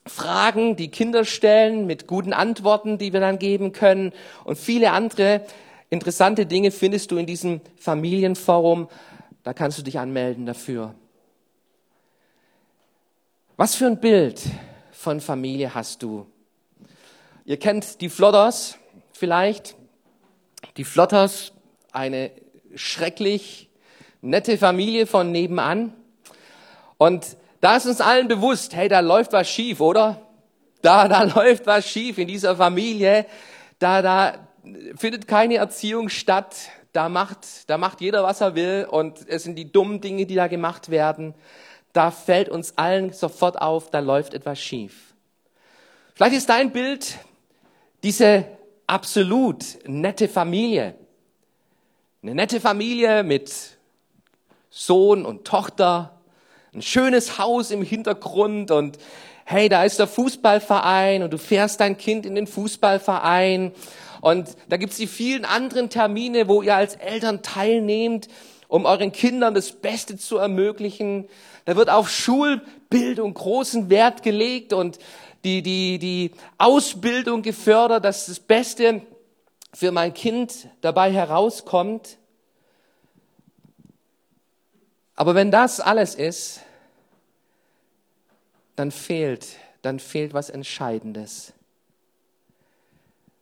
Fragen, 0.05 0.75
die 0.75 0.89
Kinder 0.89 1.25
stellen, 1.25 1.87
mit 1.87 2.05
guten 2.05 2.31
Antworten, 2.31 2.99
die 2.99 3.11
wir 3.11 3.21
dann 3.21 3.39
geben 3.39 3.71
können. 3.71 4.13
Und 4.43 4.59
viele 4.59 4.91
andere 4.91 5.41
interessante 5.89 6.45
Dinge 6.45 6.69
findest 6.69 7.09
du 7.09 7.17
in 7.17 7.25
diesem 7.25 7.59
Familienforum. 7.79 8.87
Da 9.41 9.55
kannst 9.55 9.79
du 9.79 9.81
dich 9.81 9.97
anmelden 9.97 10.45
dafür. 10.45 10.93
Was 13.55 13.73
für 13.73 13.87
ein 13.87 13.99
Bild 13.99 14.43
von 14.91 15.21
Familie 15.21 15.73
hast 15.73 16.03
du? 16.03 16.27
Ihr 17.45 17.57
kennt 17.57 17.99
die 18.01 18.09
Flotters 18.09 18.77
vielleicht. 19.11 19.75
Die 20.77 20.83
Flotters, 20.83 21.51
eine 21.91 22.29
schrecklich 22.75 23.66
nette 24.21 24.57
Familie 24.57 25.07
von 25.07 25.31
nebenan. 25.31 25.93
Und 26.97 27.37
da 27.61 27.77
ist 27.77 27.85
uns 27.85 28.01
allen 28.01 28.27
bewusst, 28.27 28.75
hey, 28.75 28.87
da 28.87 28.99
läuft 28.99 29.33
was 29.33 29.49
schief, 29.49 29.79
oder? 29.79 30.21
Da, 30.81 31.07
da 31.07 31.23
läuft 31.35 31.65
was 31.65 31.87
schief 31.87 32.17
in 32.17 32.27
dieser 32.27 32.55
Familie. 32.55 33.25
Da, 33.79 34.01
da 34.01 34.47
findet 34.95 35.27
keine 35.27 35.55
Erziehung 35.55 36.09
statt. 36.09 36.55
Da 36.93 37.09
macht, 37.09 37.69
da 37.69 37.77
macht 37.77 38.01
jeder, 38.01 38.23
was 38.23 38.41
er 38.41 38.55
will. 38.55 38.87
Und 38.89 39.27
es 39.27 39.43
sind 39.43 39.55
die 39.55 39.71
dummen 39.71 40.01
Dinge, 40.01 40.25
die 40.25 40.35
da 40.35 40.47
gemacht 40.47 40.89
werden 40.89 41.33
da 41.97 42.11
fällt 42.11 42.47
uns 42.49 42.77
allen 42.77 43.11
sofort 43.11 43.59
auf, 43.59 43.89
da 43.89 43.99
läuft 43.99 44.35
etwas 44.35 44.59
schief. 44.59 45.15
Vielleicht 46.13 46.35
ist 46.35 46.47
dein 46.47 46.71
Bild 46.71 47.17
diese 48.03 48.45
absolut 48.85 49.63
nette 49.87 50.27
Familie. 50.27 50.93
Eine 52.21 52.35
nette 52.35 52.61
Familie 52.61 53.23
mit 53.23 53.76
Sohn 54.77 55.25
und 55.25 55.43
Tochter, 55.43 56.19
ein 56.71 56.83
schönes 56.83 57.39
Haus 57.39 57.71
im 57.71 57.81
Hintergrund 57.81 58.69
und 58.69 58.99
hey, 59.43 59.69
da 59.69 59.83
ist 59.83 59.97
der 59.97 60.05
Fußballverein 60.05 61.23
und 61.23 61.33
du 61.33 61.39
fährst 61.39 61.79
dein 61.79 61.97
Kind 61.97 62.27
in 62.27 62.35
den 62.35 62.45
Fußballverein 62.45 63.71
und 64.21 64.49
da 64.69 64.77
gibt's 64.77 64.97
die 64.97 65.07
vielen 65.07 65.45
anderen 65.45 65.89
Termine, 65.89 66.47
wo 66.47 66.61
ihr 66.61 66.75
als 66.75 66.93
Eltern 66.93 67.41
teilnehmt, 67.41 68.27
um 68.67 68.85
euren 68.85 69.11
Kindern 69.11 69.55
das 69.55 69.71
Beste 69.71 70.15
zu 70.15 70.37
ermöglichen. 70.37 71.27
Da 71.65 71.75
wird 71.75 71.89
auf 71.89 72.07
Schulbildung 72.11 73.33
großen 73.33 73.89
Wert 73.89 74.21
gelegt 74.21 74.73
und 74.73 74.99
die, 75.43 75.63
die, 75.63 75.97
die 75.97 76.31
Ausbildung 76.59 77.41
gefördert, 77.41 78.05
dass 78.05 78.27
das 78.27 78.39
Beste 78.39 79.01
für 79.73 79.91
mein 79.91 80.13
Kind 80.13 80.67
dabei 80.81 81.11
herauskommt. 81.11 82.19
Aber 85.17 85.33
wenn 85.33 85.49
das 85.49 85.79
alles 85.79 86.13
ist, 86.13 86.61
dann 88.75 88.91
fehlt, 88.91 89.47
dann 89.81 89.99
fehlt 89.99 90.33
was 90.35 90.51
Entscheidendes. 90.51 91.53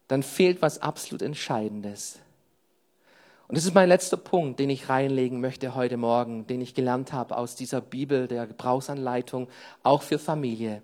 Dann 0.08 0.24
fehlt 0.24 0.62
was 0.62 0.82
absolut 0.82 1.22
Entscheidendes. 1.22 2.18
Und 3.50 3.58
das 3.58 3.66
ist 3.66 3.76
mein 3.76 3.90
letzter 3.90 4.16
Punkt, 4.16 4.60
den 4.60 4.70
ich 4.70 4.88
reinlegen 4.88 5.42
möchte 5.42 5.76
heute 5.76 5.98
Morgen, 5.98 6.48
den 6.48 6.62
ich 6.62 6.76
gelernt 6.76 7.12
habe 7.12 7.36
aus 7.36 7.56
dieser 7.56 7.82
Bibel, 7.82 8.28
der 8.30 8.48
Gebrauchsanleitung, 8.48 9.50
auch 9.84 10.02
für 10.02 10.18
Familie. 10.18 10.82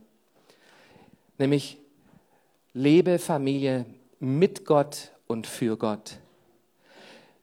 Nämlich, 1.38 1.78
lebe 2.74 3.18
Familie 3.18 3.86
mit 4.20 4.66
Gott 4.66 5.12
und 5.26 5.48
für 5.48 5.78
Gott. 5.78 6.18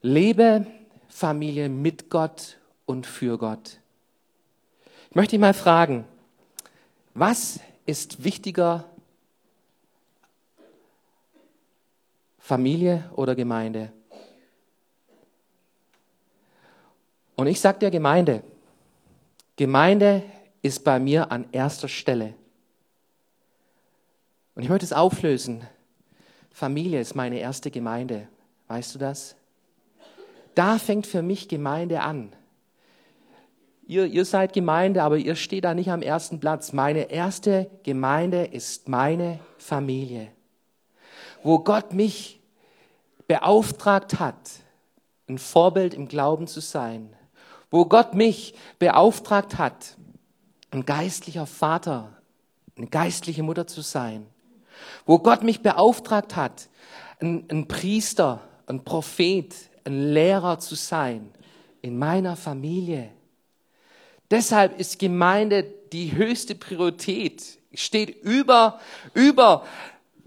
Lebe 0.03 0.67
Familie 1.09 1.71
mit 1.71 2.11
Gott 2.11 2.59
und 2.89 3.07
für 3.07 3.37
Gott. 3.37 3.79
Ich 5.11 5.15
möchte 5.15 5.33
dich 5.33 5.41
mal 5.41 5.53
fragen, 5.53 6.07
was 7.13 7.61
ist 7.85 8.25
wichtiger, 8.25 8.85
Familie 12.39 13.11
oder 13.15 13.35
Gemeinde? 13.35 13.93
Und 17.37 17.47
ich 17.47 17.61
sage 17.61 17.79
der 17.79 17.91
Gemeinde, 17.91 18.43
Gemeinde 19.57 20.23
ist 20.63 20.83
bei 20.83 20.99
mir 20.99 21.31
an 21.31 21.47
erster 21.53 21.89
Stelle. 21.89 22.33
Und 24.55 24.63
ich 24.63 24.71
möchte 24.71 24.87
es 24.87 24.95
auflösen. 24.95 25.63
Familie 26.51 27.01
ist 27.01 27.15
meine 27.15 27.39
erste 27.39 27.71
Gemeinde. 27.71 28.29
Weißt 28.67 28.95
du 28.95 28.99
das? 28.99 29.37
Da 30.55 30.79
fängt 30.79 31.07
für 31.07 31.23
mich 31.23 31.49
Gemeinde 31.49 32.01
an. 32.01 32.33
Ihr, 33.89 34.05
ihr 34.05 34.27
seid 34.27 34.53
Gemeinde, 34.53 35.03
aber 35.03 35.17
ihr 35.17 35.35
steht 35.35 35.65
da 35.65 35.73
nicht 35.73 35.89
am 35.89 36.03
ersten 36.03 36.41
Platz. 36.41 36.75
Meine 36.75 37.11
erste 37.11 37.71
Gemeinde 37.85 38.45
ist 38.45 38.87
meine 38.87 39.41
Familie, 39.57 40.31
wo 41.43 41.61
Gott 41.61 41.95
mich 41.95 42.39
beauftragt 43.27 44.21
hat, 44.21 44.37
ein 45.27 45.39
Vorbild 45.39 45.95
im 45.95 46.07
Glauben 46.07 46.47
zu 46.47 46.61
sein, 46.61 47.17
wo 47.71 47.87
Gott 47.87 48.13
mich 48.13 48.55
beauftragt 48.79 49.57
hat, 49.57 49.97
ein 50.71 50.85
geistlicher 50.85 51.47
Vater, 51.47 52.13
eine 52.77 52.89
geistliche 52.89 53.43
Mutter 53.43 53.67
zu 53.67 53.81
sein, 53.81 54.27
wo 55.07 55.19
Gott 55.19 55.43
mich 55.43 55.63
beauftragt 55.63 56.37
hat, 56.37 56.69
ein, 57.21 57.47
ein 57.51 57.67
Priester, 57.67 58.43
ein 58.67 58.85
Prophet, 58.85 59.55
ein 59.85 60.13
Lehrer 60.13 60.59
zu 60.59 60.75
sein 60.75 61.31
in 61.81 61.99
meiner 61.99 62.37
Familie. 62.37 63.13
Deshalb 64.31 64.79
ist 64.79 64.99
Gemeinde 64.99 65.65
die 65.93 66.15
höchste 66.15 66.55
Priorität, 66.55 67.43
steht 67.73 68.23
über, 68.23 68.79
über 69.15 69.65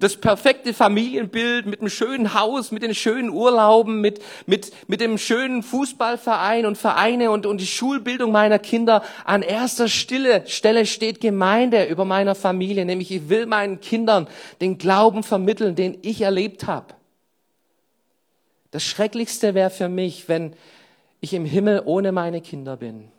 das 0.01 0.17
perfekte 0.17 0.73
Familienbild 0.73 1.67
mit 1.67 1.79
einem 1.79 1.89
schönen 1.89 2.33
Haus, 2.33 2.71
mit 2.71 2.81
den 2.81 2.95
schönen 2.95 3.29
Urlauben, 3.29 4.01
mit, 4.01 4.19
mit, 4.47 4.71
mit 4.87 4.99
dem 4.99 5.19
schönen 5.19 5.61
Fußballverein 5.61 6.65
und 6.65 6.77
Vereine 6.77 7.29
und, 7.29 7.45
und 7.45 7.61
die 7.61 7.67
Schulbildung 7.67 8.31
meiner 8.31 8.57
Kinder. 8.57 9.03
An 9.25 9.43
erster 9.43 9.87
Stelle, 9.87 10.43
Stelle 10.47 10.87
steht 10.87 11.21
Gemeinde 11.21 11.85
über 11.85 12.03
meiner 12.03 12.33
Familie, 12.33 12.85
nämlich 12.85 13.11
ich 13.11 13.29
will 13.29 13.45
meinen 13.45 13.79
Kindern 13.79 14.27
den 14.59 14.79
Glauben 14.79 15.21
vermitteln, 15.21 15.75
den 15.75 15.99
ich 16.01 16.21
erlebt 16.21 16.65
habe. 16.65 16.95
Das 18.71 18.83
Schrecklichste 18.83 19.53
wäre 19.53 19.69
für 19.69 19.89
mich, 19.89 20.27
wenn 20.27 20.53
ich 21.19 21.35
im 21.35 21.45
Himmel 21.45 21.83
ohne 21.85 22.11
meine 22.11 22.41
Kinder 22.41 22.77
bin. 22.77 23.11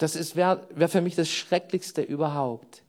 Das 0.00 0.34
wäre 0.34 0.66
wär 0.74 0.88
für 0.88 1.02
mich 1.02 1.14
das 1.14 1.28
Schrecklichste 1.28 2.00
überhaupt. 2.00 2.82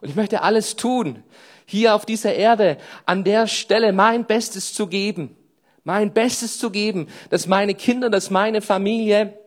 Und 0.00 0.08
ich 0.08 0.14
möchte 0.14 0.40
alles 0.40 0.74
tun, 0.74 1.22
hier 1.66 1.94
auf 1.94 2.06
dieser 2.06 2.34
Erde 2.34 2.78
an 3.04 3.22
der 3.22 3.46
Stelle 3.46 3.92
mein 3.92 4.24
Bestes 4.24 4.72
zu 4.72 4.86
geben, 4.86 5.36
mein 5.84 6.14
Bestes 6.14 6.58
zu 6.58 6.70
geben, 6.70 7.08
dass 7.28 7.46
meine 7.46 7.74
Kinder, 7.74 8.08
dass 8.08 8.30
meine 8.30 8.62
Familie 8.62 9.38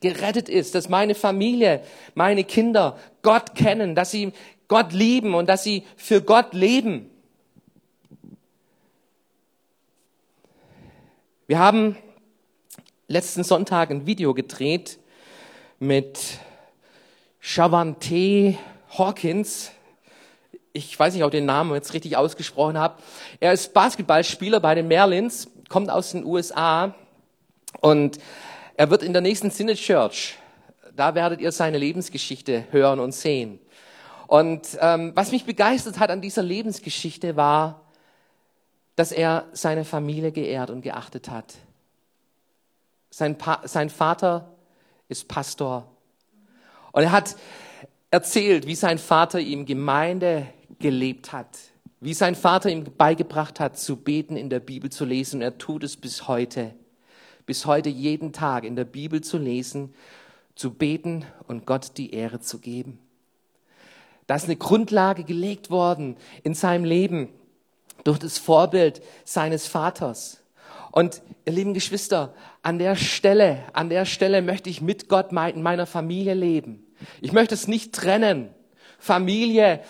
gerettet 0.00 0.48
ist, 0.48 0.76
dass 0.76 0.88
meine 0.88 1.16
Familie, 1.16 1.82
meine 2.14 2.44
Kinder 2.44 2.96
Gott 3.22 3.56
kennen, 3.56 3.96
dass 3.96 4.12
sie 4.12 4.32
Gott 4.68 4.92
lieben 4.92 5.34
und 5.34 5.48
dass 5.48 5.64
sie 5.64 5.82
für 5.96 6.22
Gott 6.22 6.54
leben. 6.54 7.10
Wir 11.48 11.58
haben 11.58 11.96
letzten 13.08 13.42
Sonntag 13.42 13.90
ein 13.90 14.06
Video 14.06 14.32
gedreht 14.32 15.00
mit 15.82 16.38
Chavante 17.40 18.56
Hawkins 18.96 19.72
ich 20.74 20.98
weiß 20.98 21.12
nicht, 21.12 21.22
ob 21.22 21.34
ich 21.34 21.38
den 21.38 21.44
Namen 21.44 21.74
jetzt 21.74 21.92
richtig 21.92 22.16
ausgesprochen 22.16 22.78
habe. 22.78 22.94
Er 23.40 23.52
ist 23.52 23.74
Basketballspieler 23.74 24.58
bei 24.58 24.74
den 24.74 24.88
Merlins, 24.88 25.50
kommt 25.68 25.90
aus 25.90 26.12
den 26.12 26.24
USA 26.24 26.94
und 27.80 28.18
er 28.76 28.88
wird 28.88 29.02
in 29.02 29.12
der 29.12 29.20
nächsten 29.20 29.50
Synod 29.50 29.76
Church, 29.76 30.38
da 30.94 31.14
werdet 31.14 31.42
ihr 31.42 31.52
seine 31.52 31.76
Lebensgeschichte 31.76 32.64
hören 32.70 33.00
und 33.00 33.12
sehen. 33.12 33.58
Und 34.28 34.78
ähm, 34.80 35.12
was 35.14 35.30
mich 35.30 35.44
begeistert 35.44 35.98
hat 35.98 36.10
an 36.10 36.22
dieser 36.22 36.42
Lebensgeschichte 36.42 37.36
war, 37.36 37.82
dass 38.96 39.12
er 39.12 39.46
seine 39.52 39.84
Familie 39.84 40.32
geehrt 40.32 40.70
und 40.70 40.80
geachtet 40.80 41.28
hat. 41.28 41.52
Sein, 43.10 43.36
pa 43.36 43.60
sein 43.64 43.90
Vater 43.90 44.51
ist 45.12 45.28
Pastor. 45.28 45.86
Und 46.90 47.04
er 47.04 47.12
hat 47.12 47.36
erzählt, 48.10 48.66
wie 48.66 48.74
sein 48.74 48.98
Vater 48.98 49.40
ihm 49.40 49.64
Gemeinde 49.64 50.46
gelebt 50.78 51.32
hat, 51.32 51.58
wie 52.00 52.14
sein 52.14 52.34
Vater 52.34 52.68
ihm 52.68 52.84
beigebracht 52.84 53.60
hat, 53.60 53.78
zu 53.78 53.96
beten, 53.96 54.36
in 54.36 54.50
der 54.50 54.60
Bibel 54.60 54.90
zu 54.90 55.04
lesen. 55.04 55.36
Und 55.36 55.42
er 55.42 55.58
tut 55.58 55.84
es 55.84 55.96
bis 55.96 56.26
heute. 56.26 56.74
Bis 57.46 57.66
heute 57.66 57.88
jeden 57.88 58.32
Tag 58.32 58.64
in 58.64 58.76
der 58.76 58.84
Bibel 58.84 59.20
zu 59.20 59.38
lesen, 59.38 59.94
zu 60.54 60.72
beten 60.74 61.24
und 61.46 61.66
Gott 61.66 61.92
die 61.96 62.12
Ehre 62.12 62.40
zu 62.40 62.58
geben. 62.58 62.98
Da 64.26 64.36
ist 64.36 64.44
eine 64.44 64.56
Grundlage 64.56 65.24
gelegt 65.24 65.70
worden 65.70 66.16
in 66.42 66.54
seinem 66.54 66.84
Leben 66.84 67.28
durch 68.04 68.18
das 68.18 68.38
Vorbild 68.38 69.02
seines 69.24 69.66
Vaters. 69.66 70.42
Und 70.90 71.22
ihr 71.44 71.52
lieben 71.52 71.74
Geschwister, 71.74 72.34
an 72.62 72.78
der 72.78 72.96
Stelle, 72.96 73.64
an 73.72 73.88
der 73.88 74.04
Stelle 74.04 74.40
möchte 74.40 74.70
ich 74.70 74.80
mit 74.80 75.08
Gott 75.08 75.32
in 75.32 75.62
meiner 75.62 75.86
Familie 75.86 76.34
leben. 76.34 76.86
Ich 77.20 77.32
möchte 77.32 77.54
es 77.54 77.66
nicht 77.66 77.92
trennen. 77.92 78.50
Familie, 78.98 79.80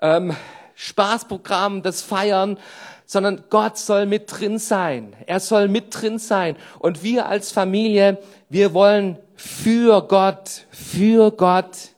ähm, 0.00 0.34
Spaßprogramm, 0.76 1.82
das 1.82 2.02
Feiern, 2.02 2.58
sondern 3.04 3.44
Gott 3.50 3.78
soll 3.78 4.06
mit 4.06 4.30
drin 4.30 4.58
sein. 4.58 5.14
Er 5.26 5.40
soll 5.40 5.68
mit 5.68 5.86
drin 5.90 6.18
sein. 6.18 6.56
Und 6.78 7.02
wir 7.02 7.26
als 7.26 7.52
Familie, 7.52 8.18
wir 8.48 8.72
wollen 8.74 9.18
für 9.34 10.06
Gott, 10.06 10.66
für 10.70 11.32
Gott 11.32 11.90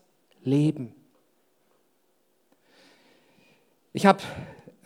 leben. 0.42 0.94
Ich 3.92 4.06
habe 4.06 4.20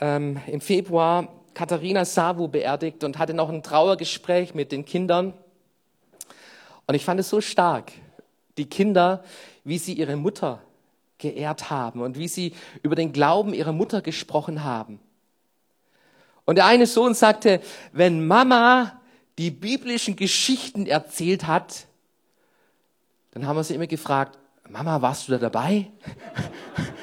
ähm, 0.01 0.41
im 0.47 0.61
Februar 0.61 1.40
Katharina 1.55 2.05
Savu 2.05 2.49
beerdigt 2.49 3.05
und 3.05 3.19
hatte 3.19 3.35
noch 3.35 3.49
ein 3.49 3.63
Trauergespräch 3.63 4.55
mit 4.55 4.73
den 4.73 4.85
Kindern. 4.85 5.35
Und 6.87 6.95
ich 6.95 7.05
fand 7.05 7.21
es 7.21 7.29
so 7.29 7.41
stark, 7.41 7.93
die 8.59 8.67
Kinder, 8.67 9.25
wie 9.65 9.79
sie 9.79 9.93
ihre 9.93 10.17
Mutter 10.17 10.63
geehrt 11.19 11.71
haben 11.71 12.01
und 12.01 12.19
wie 12.19 12.29
sie 12.29 12.55
über 12.83 12.97
den 12.97 13.13
Glauben 13.13 13.55
ihrer 13.55 13.73
Mutter 13.73 14.01
gesprochen 14.01 14.65
haben. 14.65 15.01
Und 16.45 16.57
der 16.57 16.67
eine 16.67 16.87
Sohn 16.87 17.15
sagte, 17.15 17.61
wenn 17.93 18.27
Mama 18.27 19.01
die 19.39 19.51
biblischen 19.51 20.17
Geschichten 20.17 20.87
erzählt 20.87 21.47
hat, 21.47 21.87
dann 23.33 23.47
haben 23.47 23.57
wir 23.57 23.65
sie 23.65 23.75
immer 23.75 23.87
gefragt, 23.87 24.39
Mama, 24.69 25.01
warst 25.03 25.29
du 25.29 25.33
da 25.33 25.39
dabei? 25.39 25.91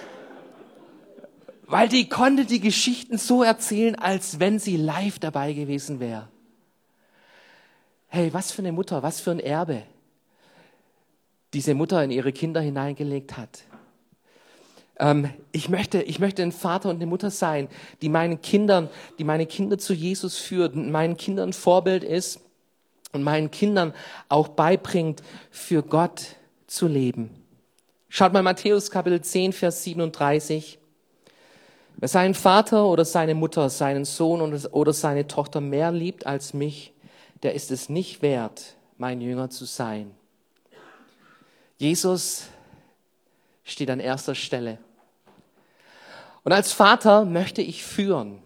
Weil 1.68 1.90
die 1.90 2.08
konnte 2.08 2.46
die 2.46 2.62
Geschichten 2.62 3.18
so 3.18 3.44
erzählen, 3.44 3.96
als 3.96 4.40
wenn 4.40 4.58
sie 4.58 4.78
live 4.78 5.20
dabei 5.20 5.52
gewesen 5.52 6.00
wäre. 6.00 6.30
Hey, 8.08 8.34
was 8.34 8.52
für 8.54 8.62
eine 8.62 8.72
Mutter, 8.72 9.04
was 9.04 9.20
für 9.20 9.32
ein 9.32 9.42
Erbe 9.42 9.84
diese 11.54 11.76
Mutter 11.76 12.04
in 12.04 12.12
ihre 12.12 12.32
Kinder 12.32 12.62
hineingelegt 12.62 13.38
hat. 13.38 13.64
Ähm, 15.00 15.30
ich, 15.52 15.70
möchte, 15.70 16.02
ich 16.02 16.20
möchte 16.20 16.42
ein 16.42 16.52
Vater 16.52 16.90
und 16.90 16.98
eine 16.98 17.06
Mutter 17.06 17.32
sein, 17.32 17.68
die 18.02 18.10
meinen 18.10 18.42
Kindern, 18.42 18.90
die 19.20 19.24
meine 19.24 19.46
Kinder 19.46 19.78
zu 19.78 19.94
Jesus 19.94 20.38
führt 20.38 20.76
und 20.76 20.90
meinen 20.92 21.18
Kindern 21.18 21.54
Vorbild 21.54 22.04
ist 22.04 22.40
und 23.12 23.24
meinen 23.24 23.52
Kindern 23.52 23.94
auch 24.30 24.48
beibringt, 24.50 25.22
für 25.52 25.84
Gott 25.84 26.36
zu 26.66 26.88
leben. 26.88 27.30
Schaut 28.10 28.34
mal 28.34 28.44
Matthäus 28.44 28.90
Kapitel 28.90 29.22
10, 29.22 29.54
Vers 29.54 29.84
37. 29.84 30.80
Wer 32.00 32.08
seinen 32.08 32.36
Vater 32.36 32.86
oder 32.86 33.06
seine 33.06 33.34
Mutter, 33.34 33.70
seinen 33.70 34.06
Sohn 34.06 34.42
oder 34.72 34.94
seine 34.94 35.28
Tochter 35.28 35.62
mehr 35.62 35.92
liebt 35.92 36.28
als 36.28 36.54
mich, 36.54 36.94
der 37.42 37.56
ist 37.56 37.72
es 37.72 37.90
nicht 37.90 38.22
wert, 38.22 38.76
mein 38.98 39.20
Jünger 39.20 39.50
zu 39.50 39.66
sein. 39.66 40.12
Jesus 41.78 42.46
steht 43.64 43.90
an 43.90 44.00
erster 44.00 44.36
Stelle. 44.36 44.78
Und 46.44 46.54
als 46.54 46.72
Vater 46.72 47.26
möchte 47.26 47.64
ich 47.64 47.84
führen, 47.84 48.42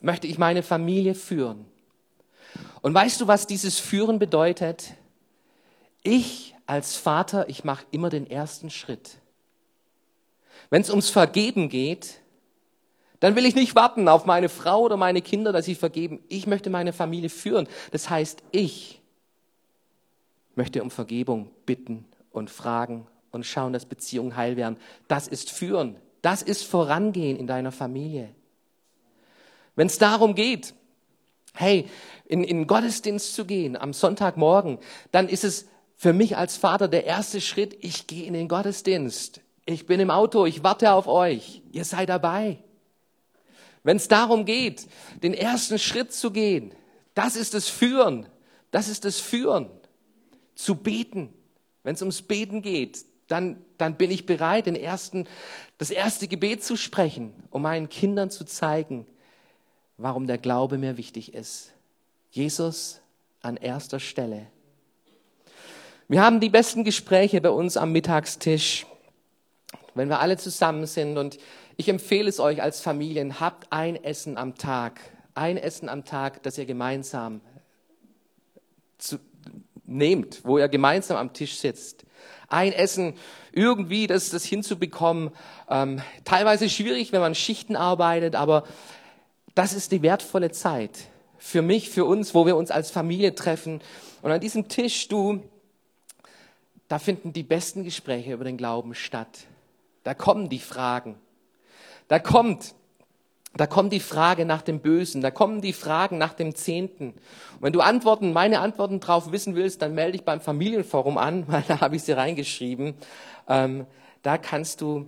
möchte 0.00 0.26
ich 0.26 0.36
meine 0.36 0.62
Familie 0.62 1.14
führen. 1.14 1.66
Und 2.82 2.92
weißt 2.92 3.20
du, 3.20 3.28
was 3.28 3.46
dieses 3.46 3.78
Führen 3.78 4.18
bedeutet? 4.18 4.94
Ich 6.02 6.54
als 6.66 6.96
Vater, 6.96 7.48
ich 7.48 7.62
mache 7.62 7.86
immer 7.92 8.10
den 8.10 8.28
ersten 8.28 8.68
Schritt. 8.68 9.18
Wenn 10.70 10.82
es 10.82 10.90
ums 10.90 11.10
Vergeben 11.10 11.68
geht, 11.68 12.20
dann 13.24 13.36
will 13.36 13.46
ich 13.46 13.54
nicht 13.54 13.74
warten 13.74 14.06
auf 14.06 14.26
meine 14.26 14.50
Frau 14.50 14.82
oder 14.82 14.98
meine 14.98 15.22
Kinder, 15.22 15.50
dass 15.50 15.64
sie 15.64 15.74
vergeben. 15.74 16.20
Ich 16.28 16.46
möchte 16.46 16.68
meine 16.68 16.92
Familie 16.92 17.30
führen. 17.30 17.66
Das 17.90 18.10
heißt, 18.10 18.42
ich 18.50 19.00
möchte 20.56 20.82
um 20.82 20.90
Vergebung 20.90 21.50
bitten 21.64 22.04
und 22.32 22.50
fragen 22.50 23.06
und 23.30 23.46
schauen, 23.46 23.72
dass 23.72 23.86
Beziehungen 23.86 24.36
heil 24.36 24.58
werden. 24.58 24.76
Das 25.08 25.26
ist 25.26 25.50
Führen. 25.50 25.96
Das 26.20 26.42
ist 26.42 26.64
Vorangehen 26.64 27.38
in 27.38 27.46
deiner 27.46 27.72
Familie. 27.72 28.28
Wenn 29.74 29.86
es 29.86 29.96
darum 29.96 30.34
geht, 30.34 30.74
hey, 31.54 31.88
in, 32.26 32.44
in 32.44 32.66
Gottesdienst 32.66 33.34
zu 33.34 33.46
gehen 33.46 33.74
am 33.74 33.94
Sonntagmorgen, 33.94 34.80
dann 35.12 35.30
ist 35.30 35.44
es 35.44 35.66
für 35.96 36.12
mich 36.12 36.36
als 36.36 36.58
Vater 36.58 36.88
der 36.88 37.06
erste 37.06 37.40
Schritt, 37.40 37.74
ich 37.80 38.06
gehe 38.06 38.26
in 38.26 38.34
den 38.34 38.48
Gottesdienst. 38.48 39.40
Ich 39.64 39.86
bin 39.86 39.98
im 39.98 40.10
Auto, 40.10 40.44
ich 40.44 40.62
warte 40.62 40.92
auf 40.92 41.06
euch. 41.06 41.62
Ihr 41.72 41.86
seid 41.86 42.10
dabei. 42.10 42.58
Wenn 43.84 43.98
es 43.98 44.08
darum 44.08 44.44
geht, 44.44 44.88
den 45.22 45.34
ersten 45.34 45.78
Schritt 45.78 46.12
zu 46.12 46.32
gehen, 46.32 46.74
das 47.14 47.36
ist 47.36 47.54
das 47.54 47.68
Führen. 47.68 48.26
Das 48.72 48.88
ist 48.88 49.04
das 49.04 49.20
Führen. 49.20 49.70
Zu 50.56 50.74
beten. 50.74 51.32
Wenn 51.84 51.94
es 51.94 52.02
ums 52.02 52.22
Beten 52.22 52.62
geht, 52.62 53.04
dann, 53.28 53.62
dann 53.78 53.96
bin 53.96 54.10
ich 54.10 54.26
bereit, 54.26 54.66
den 54.66 54.74
ersten, 54.74 55.28
das 55.78 55.90
erste 55.90 56.28
Gebet 56.28 56.64
zu 56.64 56.76
sprechen, 56.76 57.32
um 57.50 57.62
meinen 57.62 57.88
Kindern 57.88 58.30
zu 58.30 58.44
zeigen, 58.44 59.06
warum 59.98 60.26
der 60.26 60.38
Glaube 60.38 60.78
mir 60.78 60.96
wichtig 60.96 61.34
ist. 61.34 61.72
Jesus 62.30 63.00
an 63.42 63.56
erster 63.56 64.00
Stelle. 64.00 64.46
Wir 66.08 66.22
haben 66.22 66.40
die 66.40 66.48
besten 66.48 66.84
Gespräche 66.84 67.40
bei 67.40 67.50
uns 67.50 67.76
am 67.76 67.92
Mittagstisch, 67.92 68.86
wenn 69.94 70.08
wir 70.08 70.20
alle 70.20 70.36
zusammen 70.36 70.86
sind. 70.86 71.16
Und 71.16 71.38
ich 71.76 71.88
empfehle 71.88 72.28
es 72.28 72.40
euch 72.40 72.62
als 72.62 72.80
Familien, 72.80 73.40
habt 73.40 73.66
ein 73.70 74.02
Essen 74.02 74.36
am 74.36 74.56
Tag. 74.56 75.00
Ein 75.34 75.56
Essen 75.56 75.88
am 75.88 76.04
Tag, 76.04 76.42
das 76.42 76.58
ihr 76.58 76.66
gemeinsam 76.66 77.40
zu, 78.98 79.18
nehmt, 79.84 80.44
wo 80.44 80.58
ihr 80.58 80.68
gemeinsam 80.68 81.16
am 81.16 81.32
Tisch 81.32 81.56
sitzt 81.56 82.04
ein 82.48 82.72
Essen, 82.72 83.14
irgendwie 83.52 84.06
das, 84.06 84.30
das 84.30 84.44
hinzubekommen. 84.44 85.30
Ähm, 85.68 86.00
teilweise 86.24 86.68
schwierig, 86.68 87.12
wenn 87.12 87.20
man 87.20 87.34
Schichten 87.34 87.76
arbeitet, 87.76 88.34
aber 88.34 88.64
das 89.54 89.72
ist 89.72 89.92
die 89.92 90.02
wertvolle 90.02 90.50
Zeit 90.50 91.08
für 91.38 91.62
mich, 91.62 91.90
für 91.90 92.04
uns, 92.04 92.34
wo 92.34 92.46
wir 92.46 92.56
uns 92.56 92.70
als 92.70 92.90
Familie 92.90 93.34
treffen. 93.34 93.80
Und 94.22 94.32
an 94.32 94.40
diesem 94.40 94.68
Tisch, 94.68 95.08
du, 95.08 95.42
da 96.88 96.98
finden 96.98 97.32
die 97.32 97.42
besten 97.42 97.84
Gespräche 97.84 98.32
über 98.32 98.44
den 98.44 98.56
Glauben 98.56 98.94
statt. 98.94 99.46
Da 100.04 100.14
kommen 100.14 100.48
die 100.48 100.58
Fragen. 100.58 101.16
Da 102.14 102.20
kommt 102.20 102.76
da 103.56 103.66
kommt 103.66 103.92
die 103.92 103.98
Frage 103.98 104.44
nach 104.44 104.62
dem 104.62 104.78
Bösen, 104.78 105.20
da 105.20 105.32
kommen 105.32 105.60
die 105.60 105.72
Fragen 105.72 106.16
nach 106.16 106.32
dem 106.32 106.54
Zehnten. 106.54 107.08
Und 107.08 107.62
wenn 107.62 107.72
du 107.72 107.80
Antworten, 107.80 108.32
meine 108.32 108.60
Antworten 108.60 109.00
drauf 109.00 109.32
wissen 109.32 109.56
willst, 109.56 109.82
dann 109.82 109.94
melde 109.96 110.12
dich 110.12 110.24
beim 110.24 110.40
Familienforum 110.40 111.18
an, 111.18 111.42
weil 111.48 111.64
da 111.66 111.80
habe 111.80 111.96
ich 111.96 112.04
sie 112.04 112.12
reingeschrieben. 112.12 112.94
Ähm, 113.48 113.86
da 114.22 114.38
kannst 114.38 114.80
du, 114.80 115.06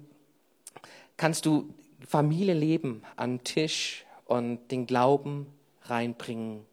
kannst 1.16 1.46
du 1.46 1.72
Familie 2.04 2.54
leben 2.54 3.02
am 3.14 3.44
Tisch 3.44 4.04
und 4.24 4.72
den 4.72 4.88
Glauben 4.88 5.46
reinbringen. 5.82 6.66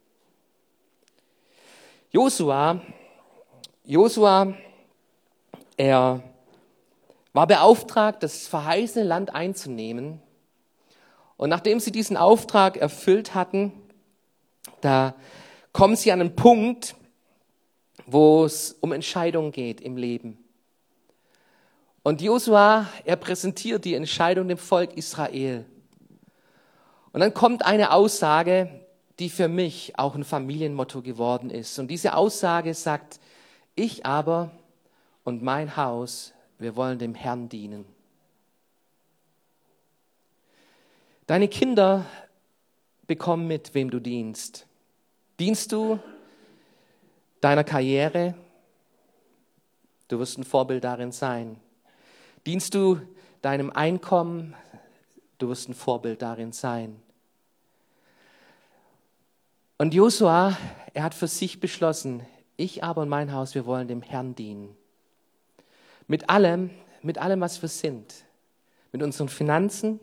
Josua, 2.10 2.80
Josua, 3.84 4.52
er 5.76 6.24
war 7.32 7.46
beauftragt, 7.48 8.22
das 8.22 8.48
verheißene 8.48 9.04
Land 9.04 9.32
einzunehmen. 9.32 10.22
Und 11.36 11.50
nachdem 11.50 11.80
sie 11.80 11.92
diesen 11.92 12.16
Auftrag 12.16 12.76
erfüllt 12.76 13.34
hatten, 13.34 13.72
da 14.80 15.14
kommen 15.72 15.96
sie 15.96 16.12
an 16.12 16.20
einen 16.20 16.36
Punkt, 16.36 16.94
wo 18.06 18.44
es 18.44 18.76
um 18.80 18.92
Entscheidungen 18.92 19.50
geht 19.50 19.80
im 19.80 19.96
Leben. 19.96 20.38
Und 22.02 22.20
Josua, 22.20 22.86
er 23.04 23.16
präsentiert 23.16 23.84
die 23.84 23.94
Entscheidung 23.94 24.46
dem 24.48 24.58
Volk 24.58 24.94
Israel. 24.94 25.64
Und 27.12 27.20
dann 27.20 27.32
kommt 27.32 27.64
eine 27.64 27.92
Aussage, 27.92 28.68
die 29.18 29.30
für 29.30 29.48
mich 29.48 29.98
auch 29.98 30.14
ein 30.14 30.24
Familienmotto 30.24 31.00
geworden 31.00 31.50
ist. 31.50 31.78
Und 31.78 31.88
diese 31.88 32.14
Aussage 32.16 32.74
sagt, 32.74 33.20
ich 33.74 34.04
aber 34.04 34.50
und 35.22 35.42
mein 35.42 35.76
Haus, 35.76 36.32
wir 36.58 36.76
wollen 36.76 36.98
dem 36.98 37.14
Herrn 37.14 37.48
dienen. 37.48 37.86
Deine 41.26 41.48
Kinder 41.48 42.04
bekommen 43.06 43.46
mit, 43.46 43.74
wem 43.74 43.90
du 43.90 43.98
dienst. 43.98 44.66
Dienst 45.40 45.72
du 45.72 45.98
deiner 47.40 47.64
Karriere? 47.64 48.34
Du 50.08 50.18
wirst 50.18 50.36
ein 50.36 50.44
Vorbild 50.44 50.84
darin 50.84 51.12
sein. 51.12 51.58
Dienst 52.44 52.74
du 52.74 53.00
deinem 53.40 53.70
Einkommen? 53.70 54.54
Du 55.38 55.48
wirst 55.48 55.66
ein 55.70 55.74
Vorbild 55.74 56.20
darin 56.20 56.52
sein. 56.52 57.00
Und 59.78 59.94
Josua, 59.94 60.58
er 60.92 61.04
hat 61.04 61.14
für 61.14 61.26
sich 61.26 61.58
beschlossen, 61.58 62.22
ich 62.58 62.84
aber 62.84 63.00
und 63.02 63.08
mein 63.08 63.32
Haus, 63.32 63.54
wir 63.54 63.64
wollen 63.64 63.88
dem 63.88 64.02
Herrn 64.02 64.34
dienen. 64.34 64.76
Mit 66.06 66.28
allem, 66.28 66.68
mit 67.00 67.16
allem, 67.16 67.40
was 67.40 67.62
wir 67.62 67.70
sind. 67.70 68.14
Mit 68.92 69.02
unseren 69.02 69.30
Finanzen, 69.30 70.00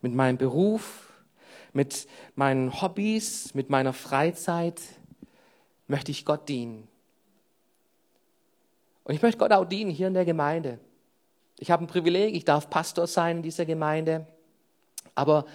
mit 0.00 0.14
meinem 0.14 0.38
Beruf, 0.38 1.12
mit 1.72 2.06
meinen 2.34 2.80
Hobbys, 2.80 3.54
mit 3.54 3.70
meiner 3.70 3.92
Freizeit 3.92 4.80
möchte 5.86 6.10
ich 6.10 6.24
Gott 6.24 6.48
dienen. 6.48 6.88
Und 9.04 9.14
ich 9.14 9.22
möchte 9.22 9.38
Gott 9.38 9.52
auch 9.52 9.64
dienen 9.64 9.90
hier 9.90 10.06
in 10.06 10.14
der 10.14 10.24
Gemeinde. 10.24 10.78
Ich 11.58 11.70
habe 11.70 11.84
ein 11.84 11.88
Privileg, 11.88 12.34
ich 12.34 12.44
darf 12.44 12.70
Pastor 12.70 13.06
sein 13.06 13.38
in 13.38 13.42
dieser 13.42 13.66
Gemeinde. 13.66 14.26
Aber 15.14 15.46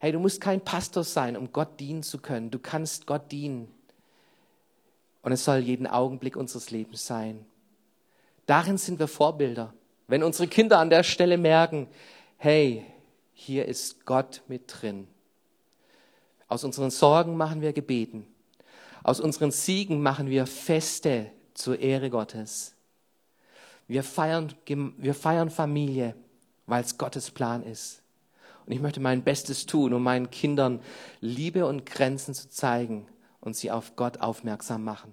hey, 0.00 0.12
du 0.12 0.18
musst 0.18 0.40
kein 0.40 0.60
Pastor 0.60 1.04
sein, 1.04 1.36
um 1.36 1.52
Gott 1.52 1.80
dienen 1.80 2.02
zu 2.02 2.18
können. 2.18 2.50
Du 2.50 2.58
kannst 2.58 3.06
Gott 3.06 3.30
dienen. 3.32 3.72
Und 5.22 5.32
es 5.32 5.44
soll 5.44 5.58
jeden 5.58 5.86
Augenblick 5.86 6.36
unseres 6.36 6.70
Lebens 6.70 7.06
sein. 7.06 7.46
Darin 8.46 8.76
sind 8.76 8.98
wir 8.98 9.08
Vorbilder. 9.08 9.72
Wenn 10.06 10.22
unsere 10.22 10.48
Kinder 10.48 10.78
an 10.78 10.90
der 10.90 11.02
Stelle 11.02 11.38
merken, 11.38 11.88
hey, 12.36 12.84
hier 13.34 13.66
ist 13.66 14.06
Gott 14.06 14.42
mit 14.48 14.62
drin. 14.66 15.06
Aus 16.48 16.64
unseren 16.64 16.90
Sorgen 16.90 17.36
machen 17.36 17.60
wir 17.60 17.72
Gebeten. 17.72 18.26
Aus 19.02 19.20
unseren 19.20 19.50
Siegen 19.50 20.00
machen 20.00 20.30
wir 20.30 20.46
Feste 20.46 21.30
zur 21.52 21.78
Ehre 21.78 22.10
Gottes. 22.10 22.74
Wir 23.86 24.02
feiern, 24.02 24.54
wir 24.66 25.14
feiern 25.14 25.50
Familie, 25.50 26.14
weil 26.66 26.82
es 26.82 26.96
Gottes 26.96 27.30
Plan 27.30 27.62
ist. 27.62 28.02
Und 28.64 28.72
ich 28.72 28.80
möchte 28.80 29.00
mein 29.00 29.22
Bestes 29.22 29.66
tun, 29.66 29.92
um 29.92 30.02
meinen 30.02 30.30
Kindern 30.30 30.80
Liebe 31.20 31.66
und 31.66 31.84
Grenzen 31.84 32.32
zu 32.34 32.48
zeigen 32.48 33.06
und 33.40 33.56
sie 33.56 33.70
auf 33.70 33.94
Gott 33.94 34.20
aufmerksam 34.20 34.84
machen. 34.84 35.12